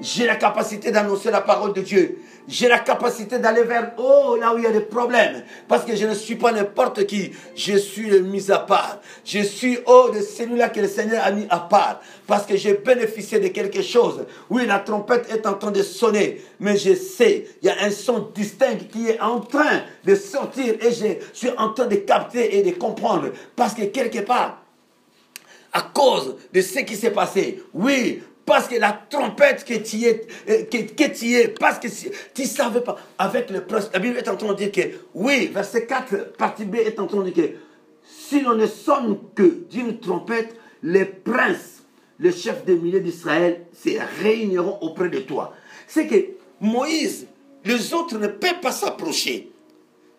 [0.00, 2.18] J'ai la capacité d'annoncer la parole de Dieu.
[2.48, 5.42] J'ai la capacité d'aller vers, oh, là où il y a des problèmes.
[5.66, 7.32] Parce que je ne suis pas n'importe qui.
[7.56, 9.00] Je suis mis à part.
[9.24, 12.00] Je suis, oh, de celui-là que le Seigneur a mis à part.
[12.26, 14.26] Parce que j'ai bénéficié de quelque chose.
[14.48, 16.40] Oui, la trompette est en train de sonner.
[16.60, 20.74] Mais je sais, il y a un son distinct qui est en train de sortir.
[20.80, 23.30] Et je suis en train de capter et de comprendre.
[23.56, 24.62] Parce que quelque part,
[25.72, 27.62] à cause de ce qui s'est passé.
[27.74, 31.88] Oui, parce que la trompette que tu es, que, parce que
[32.34, 34.80] tu ne savais pas, avec le prince, la Bible est en train de dire que,
[35.14, 37.52] oui, verset 4, partie B est en train de dire que,
[38.08, 41.82] si l'on ne sonne que d'une trompette, les princes,
[42.18, 43.90] les chefs des milliers d'Israël se
[44.22, 45.52] réuniront auprès de toi.
[45.86, 46.16] C'est que
[46.60, 47.26] Moïse,
[47.64, 49.50] les autres ne peuvent pas s'approcher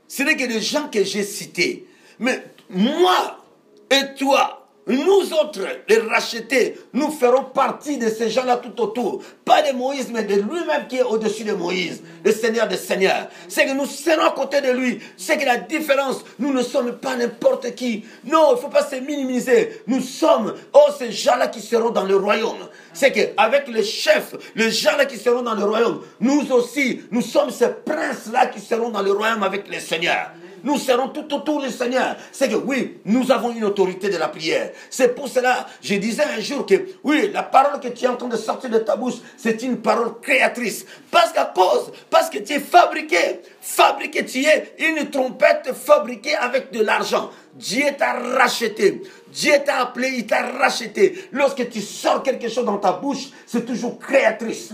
[0.08, 1.86] ce n'est que des gens que j'ai cités.
[2.20, 3.44] Mais moi
[3.92, 9.22] et toi, nous autres, les rachetés, nous ferons partie de ces gens-là tout autour.
[9.44, 13.28] Pas de Moïse, mais de lui-même qui est au-dessus de Moïse, le Seigneur des Seigneurs.
[13.50, 15.00] C'est que nous serons à côté de lui.
[15.18, 18.06] C'est que la différence, nous ne sommes pas n'importe qui.
[18.24, 19.82] Non, il ne faut pas se minimiser.
[19.88, 22.70] Nous sommes, oh, ces gens-là qui seront dans le royaume.
[22.94, 27.52] C'est qu'avec les chefs, les gens-là qui seront dans le royaume, nous aussi, nous sommes
[27.52, 30.32] ces princes-là qui seront dans le royaume avec les Seigneurs
[30.64, 32.16] nous serons tout autour du Seigneur.
[32.32, 34.72] C'est que oui, nous avons une autorité de la prière.
[34.90, 38.16] C'est pour cela, je disais un jour que oui, la parole que tu es en
[38.16, 40.86] train de sortir de ta bouche, c'est une parole créatrice.
[41.12, 46.72] Parce qu'à cause, parce que tu es fabriqué, fabriqué, tu es une trompette fabriquée avec
[46.72, 47.32] de l'argent.
[47.54, 49.02] Dieu t'a racheté.
[49.32, 51.28] Dieu t'a appelé, il t'a racheté.
[51.32, 54.74] Lorsque tu sors quelque chose dans ta bouche, c'est toujours créatrice.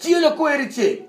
[0.00, 1.06] Tu es le co-héritier.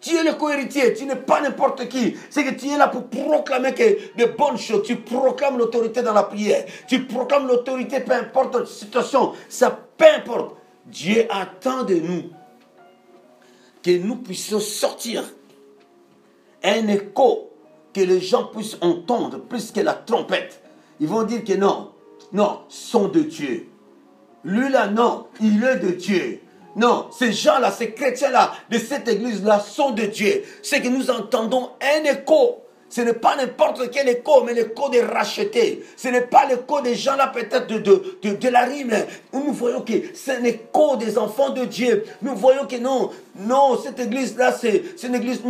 [0.00, 2.16] Tu es le co-héritier, tu n'es pas n'importe qui.
[2.30, 4.82] C'est que tu es là pour proclamer que de bonnes choses.
[4.86, 6.64] Tu proclames l'autorité dans la prière.
[6.88, 9.32] Tu proclames l'autorité, peu importe la situation.
[9.48, 10.56] Ça, peu importe.
[10.86, 12.22] Dieu attend de nous
[13.82, 15.22] que nous puissions sortir
[16.62, 17.50] un écho
[17.92, 20.62] que les gens puissent entendre plus que la trompette.
[20.98, 21.92] Ils vont dire que non,
[22.32, 23.68] non, sont de Dieu.
[24.44, 26.40] Lui là, non, il est de Dieu.
[26.76, 30.42] Non, ces gens-là, ces chrétiens-là, de cette église-là sont de Dieu.
[30.62, 32.62] C'est que nous entendons un écho.
[32.88, 35.84] Ce n'est pas n'importe quel écho, mais l'écho des rachetés.
[35.96, 38.92] Ce n'est pas l'écho des gens là peut-être de, de, de, la rime.
[39.32, 42.04] Nous voyons que c'est un écho des enfants de Dieu.
[42.20, 45.40] Nous voyons que non, non, cette église-là, c'est une église,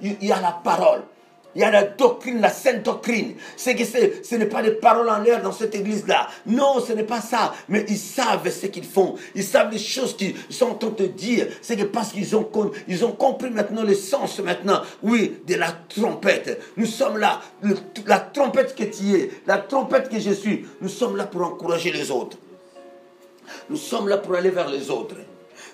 [0.00, 1.02] il y a la parole.
[1.56, 3.34] Il y a la doctrine, la sainte doctrine.
[3.56, 6.28] C'est que ce n'est pas des paroles en l'air dans cette église-là.
[6.44, 7.54] Non, ce n'est pas ça.
[7.70, 9.14] Mais ils savent ce qu'ils font.
[9.34, 11.46] Ils savent les choses qu'ils sont en train de dire.
[11.62, 12.46] C'est que parce qu'ils ont,
[12.88, 16.60] ils ont compris maintenant le sens maintenant, oui, de la trompette.
[16.76, 17.40] Nous sommes là.
[18.04, 21.90] la trompette que tu es, la trompette que je suis, nous sommes là pour encourager
[21.90, 22.36] les autres.
[23.70, 25.16] Nous sommes là pour aller vers les autres.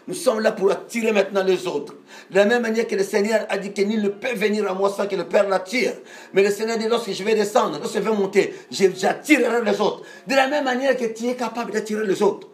[0.09, 1.95] Nous sommes là pour attirer maintenant les autres.
[2.31, 4.75] De la même manière que le Seigneur a dit que nul ne peut venir à
[4.75, 5.93] moi sans que le Père l'attire.
[6.33, 10.03] Mais le Seigneur dit lorsque je vais descendre, lorsque je vais monter, j'attirerai les autres.
[10.27, 12.49] De la même manière que tu es capable d'attirer les autres.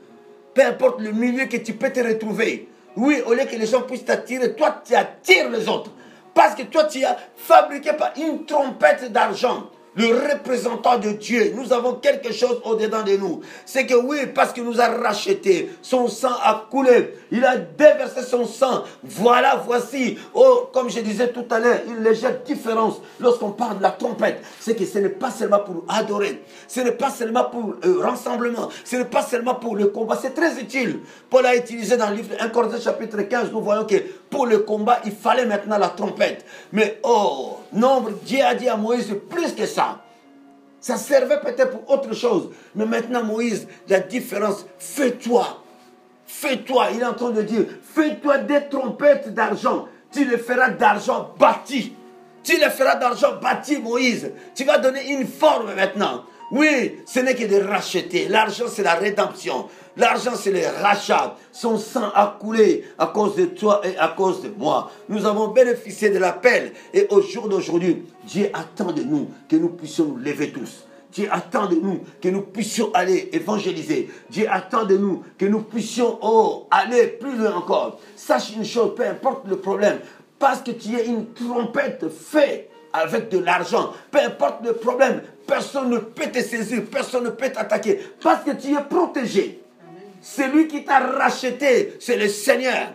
[0.52, 2.68] Peu importe le milieu que tu peux te retrouver.
[2.96, 5.90] Oui, au lieu que les gens puissent t'attirer, toi tu attires les autres.
[6.34, 11.52] Parce que toi tu as fabriqué par une trompette d'argent le représentant de Dieu.
[11.56, 13.40] Nous avons quelque chose au-dedans de nous.
[13.66, 17.14] C'est que oui, parce qu'il nous a rachetés, son sang a coulé.
[17.32, 18.84] Il a déversé son sang.
[19.02, 23.82] Voilà, voici, oh, comme je disais tout à l'heure, une légère différence lorsqu'on parle de
[23.82, 24.40] la trompette.
[24.60, 26.42] C'est que ce n'est pas seulement pour adorer.
[26.68, 28.68] Ce n'est pas seulement pour euh, rassemblement.
[28.84, 30.16] Ce n'est pas seulement pour le combat.
[30.20, 31.00] C'est très utile.
[31.28, 33.96] Paul a utilisé dans le livre 1 Corinthiens chapitre 15, nous voyons que
[34.30, 36.44] pour le combat, il fallait maintenant la trompette.
[36.72, 40.02] Mais oh, nombre, Dieu a dit à Moïse plus que ça.
[40.80, 42.50] Ça servait peut-être pour autre chose.
[42.74, 45.62] Mais maintenant, Moïse, la différence, fais-toi.
[46.26, 46.88] Fais-toi.
[46.94, 49.88] Il est en train de dire, fais-toi des trompettes d'argent.
[50.12, 51.94] Tu les feras d'argent bâti.
[52.42, 54.30] Tu les feras d'argent bâti, Moïse.
[54.54, 56.24] Tu vas donner une forme maintenant.
[56.50, 58.28] Oui, ce n'est que de racheter.
[58.28, 59.68] L'argent, c'est la rédemption.
[59.98, 61.36] L'argent, c'est le rachat.
[61.50, 64.92] Son sang a coulé à cause de toi et à cause de moi.
[65.08, 66.72] Nous avons bénéficié de l'appel.
[66.94, 70.86] Et au jour d'aujourd'hui, Dieu attend de nous que nous puissions nous lever tous.
[71.12, 74.08] Dieu attend de nous que nous puissions aller évangéliser.
[74.30, 77.98] Dieu attend de nous que nous puissions oh, aller plus loin encore.
[78.14, 79.98] Sache une chose, peu importe le problème,
[80.38, 85.90] parce que tu es une trompette faite avec de l'argent, peu importe le problème, personne
[85.90, 89.62] ne peut te saisir, personne ne peut t'attaquer, parce que tu es protégé.
[90.20, 92.92] Celui qui t'a racheté, c'est le Seigneur.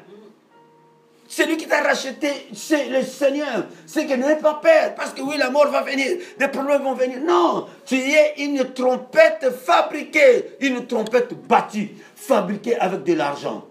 [1.27, 3.65] Celui qui t'a racheté, c'est le Seigneur.
[3.87, 6.93] C'est que n'aie pas peur, parce que oui, la mort va venir, des problèmes vont
[6.93, 7.19] venir.
[7.21, 13.65] Non, tu es une trompette fabriquée, une trompette bâtie, fabriquée avec de l'argent.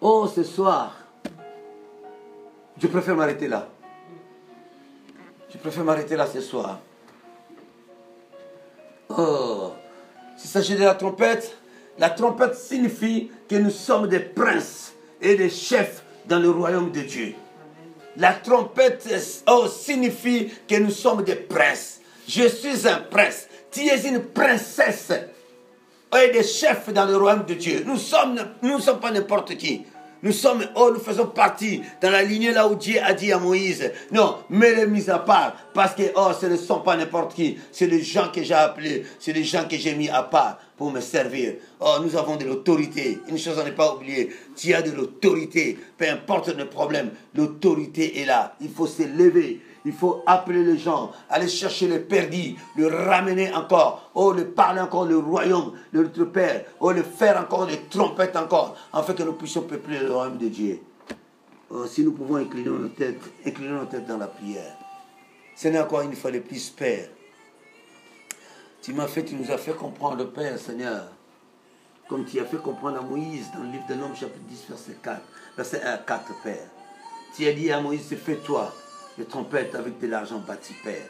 [0.00, 0.96] Oh, ce soir,
[2.76, 3.68] je préfère m'arrêter là.
[5.48, 6.80] Je préfère m'arrêter là ce soir.
[9.10, 9.72] Oh,
[10.36, 11.56] s'il s'agit de la trompette,
[11.98, 17.00] la trompette signifie que nous sommes des princes et des chefs dans le royaume de
[17.00, 17.34] Dieu.
[18.16, 19.08] La trompette
[19.46, 22.00] oh, signifie que nous sommes des princes.
[22.28, 23.46] Je suis un prince.
[23.70, 25.12] Tu es une princesse
[26.20, 27.84] et des chefs dans le royaume de Dieu.
[27.86, 27.96] Nous
[28.62, 29.86] nous ne sommes pas n'importe qui.
[30.22, 33.38] Nous sommes, oh, nous faisons partie dans la lignée là où Dieu a dit à
[33.38, 37.58] Moïse, non, mets-les mis à part, parce que, oh, ce ne sont pas n'importe qui,
[37.72, 40.92] c'est les gens que j'ai appelés, c'est les gens que j'ai mis à part pour
[40.92, 41.54] me servir.
[41.80, 43.18] Oh, nous avons de l'autorité.
[43.28, 48.20] Une chose à ne pas oublier, tu as de l'autorité, peu importe le problème, l'autorité
[48.20, 48.54] est là.
[48.60, 53.52] Il faut se lever, Il faut appeler les gens, aller chercher les perdus, le ramener
[53.52, 54.10] encore.
[54.14, 56.64] Oh, le parler encore le royaume de notre Père.
[56.78, 60.48] Oh, le faire encore des trompettes encore, afin que nous puissions peupler le royaume de
[60.48, 60.80] Dieu.
[61.70, 64.76] Oh, si nous pouvons incliner nos têtes, incliner nos têtes dans la prière.
[65.56, 67.08] Seigneur, encore une fois de plus, Père.
[68.82, 71.08] Tu m'as fait, tu nous as fait comprendre, Père, Seigneur,
[72.08, 74.96] comme tu as fait comprendre à Moïse dans le livre de l'homme, chapitre 10, verset
[75.02, 75.20] 4,
[75.56, 76.66] verset 1 à 4, Père.
[77.36, 78.72] Tu as dit à Moïse, fais-toi
[79.18, 81.08] des trompettes avec de l'argent bâti, Père.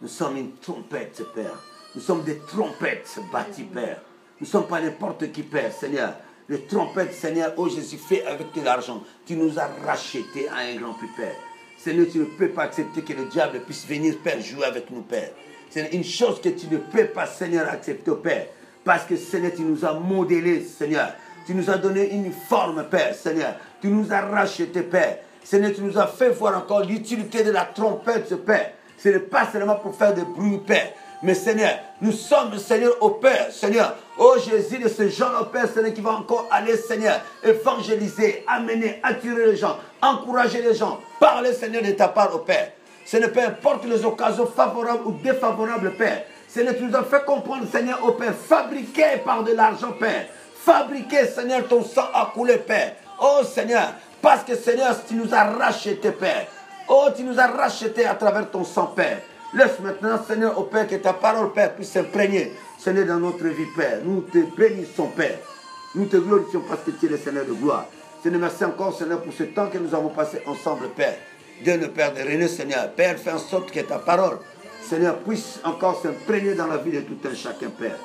[0.00, 1.62] Nous sommes une trompette, Père.
[1.94, 4.02] Nous sommes des trompettes bâties, Père.
[4.40, 6.14] Nous ne sommes pas n'importe qui, Père, Seigneur.
[6.48, 9.02] Les trompettes, Seigneur, oh Jésus, fait avec de l'argent.
[9.26, 11.36] Tu nous as rachetés à un grand prix, Père.
[11.76, 15.02] Seigneur, tu ne peux pas accepter que le diable puisse venir, Père, jouer avec nous,
[15.02, 15.30] Père.
[15.70, 18.46] C'est une chose que tu ne peux pas, Seigneur, accepter, Père.
[18.84, 21.12] Parce que, Seigneur, tu nous as modélés, Seigneur.
[21.46, 23.54] Tu nous as donné une forme, Père, Seigneur.
[23.80, 25.18] Tu nous as rachetés, Père.
[25.44, 28.72] Seigneur, tu nous as fait voir encore l'utilité de la trompette, Père.
[28.98, 30.92] Ce n'est pas seulement pour faire des bruits, Père.
[31.22, 33.96] Mais Seigneur, nous sommes, Seigneur, au Père, Seigneur.
[34.18, 39.00] Oh Jésus, de ce genre au Père, Seigneur, qui va encore aller, Seigneur, évangéliser, amener,
[39.02, 41.00] attirer les gens, encourager les gens.
[41.18, 42.72] Parler, Seigneur, de ta part au Père.
[43.04, 46.24] Seigneur, peu importe les occasions favorables ou défavorables, Père.
[46.46, 50.26] Seigneur, tu nous as fait comprendre, Seigneur, au Père, fabriqué par de l'argent, Père.
[50.54, 52.94] Fabriqué, Seigneur, ton sang a coulé, Père.
[53.20, 56.46] Oh Seigneur, parce que, Seigneur, tu nous as racheté, Père.
[56.88, 59.20] Oh, tu nous as racheté à travers ton sang, Père.
[59.54, 63.66] Laisse maintenant, Seigneur, au Père, que ta parole, Père, puisse s'imprégner, Seigneur, dans notre vie,
[63.76, 64.00] Père.
[64.04, 65.38] Nous te bénissons, Père.
[65.94, 67.86] Nous te glorifions parce que tu es le Seigneur de gloire.
[68.22, 71.16] Seigneur, merci encore, Seigneur, pour ce temps que nous avons passé ensemble, Père.
[71.62, 72.90] Dieu ne Père de René, Seigneur.
[72.92, 74.38] Père, fais en sorte que ta parole,
[74.82, 77.98] Seigneur, puisse encore s'imprégner dans la vie de tout un chacun, Père.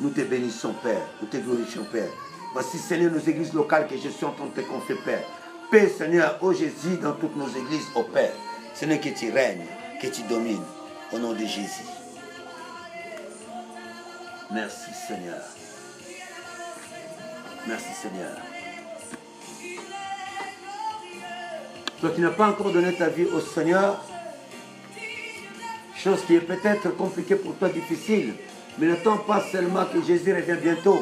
[0.00, 1.02] Nous te bénissons, Père.
[1.20, 2.08] Nous te glorifions, Père.
[2.52, 5.22] Voici, Seigneur, nos églises locales que je suis en train de te confier, Père.
[5.70, 8.32] Paix, Seigneur, ô Jésus, dans toutes nos églises, ô Père.
[8.74, 9.66] Seigneur, que tu règnes,
[10.02, 10.64] que tu domines.
[11.12, 11.86] Au nom de Jésus.
[14.50, 15.42] Merci, Seigneur.
[17.68, 18.36] Merci, Seigneur.
[22.00, 24.02] Toi qui n'as pas encore donné ta vie au Seigneur,
[25.94, 28.34] chose qui est peut-être compliquée pour toi, difficile,
[28.78, 30.98] mais n'attends pas seulement que Jésus revienne bientôt.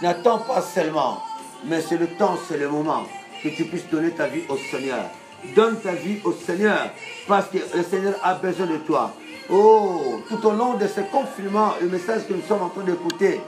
[0.00, 1.22] N'attends pas seulement,
[1.64, 3.04] mais c'est le temps, c'est le moment
[3.42, 5.04] que tu puisses donner ta vie au Seigneur.
[5.54, 6.90] Donne ta vie au Seigneur
[7.28, 9.12] parce que le Seigneur a besoin de toi.
[9.48, 13.40] Oh, tout au long de ce confinement, le message que nous sommes en train d'écouter,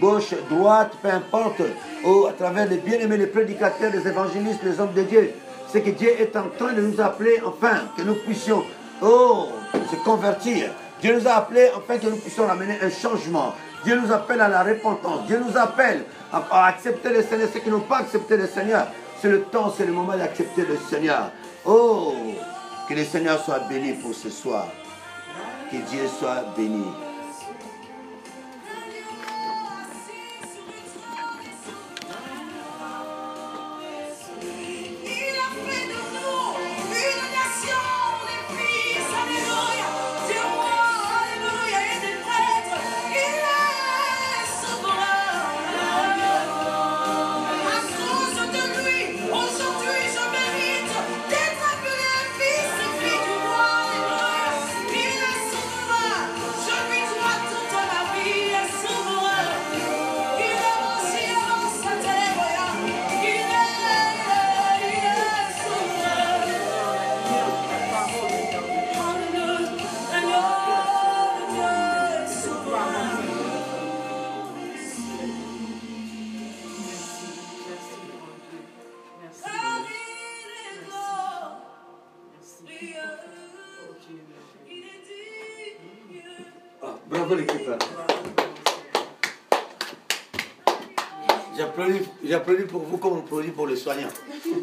[0.00, 1.62] gauche, droite, peu importe,
[2.04, 5.32] oh, à travers les bien-aimés, les prédicateurs, les évangélistes, les hommes de Dieu,
[5.66, 8.62] c'est que Dieu est en train de nous appeler, enfin, que nous puissions,
[9.02, 9.48] oh,
[9.90, 10.70] se convertir.
[11.00, 13.54] Dieu nous a appelés, afin que nous puissions amener un changement.
[13.84, 15.26] Dieu nous appelle à la repentance.
[15.26, 17.48] Dieu nous appelle à, à accepter le Seigneur.
[17.52, 18.86] Ceux qui n'ont pas accepté le Seigneur,
[19.20, 21.30] c'est le temps, c'est le moment d'accepter le Seigneur.
[21.64, 22.14] Oh,
[22.88, 24.66] que le Seigneur soit béni pour ce soir.
[25.70, 26.84] Que Dieu soit béni.
[93.80, 94.08] Soignants.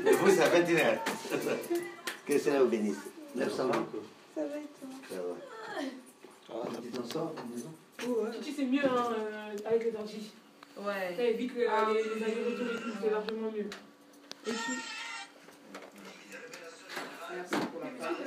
[0.05, 0.97] Et vous, ça fait une heure.
[2.25, 2.97] Que le Seigneur vous bénisse.
[3.35, 3.57] Merci.
[3.57, 5.83] Ça va et toi Ça va.
[6.49, 7.33] Ah, tu t'en sors
[7.97, 10.31] Tu sais, c'est mieux hein, euh, avec les dentils.
[10.77, 11.13] Ouais.
[11.15, 13.65] Ça évite le- Ah, les, les allers-retours et tout, c'est largement mieux.
[14.47, 14.73] Et puis,
[17.35, 18.17] Merci pour la parole.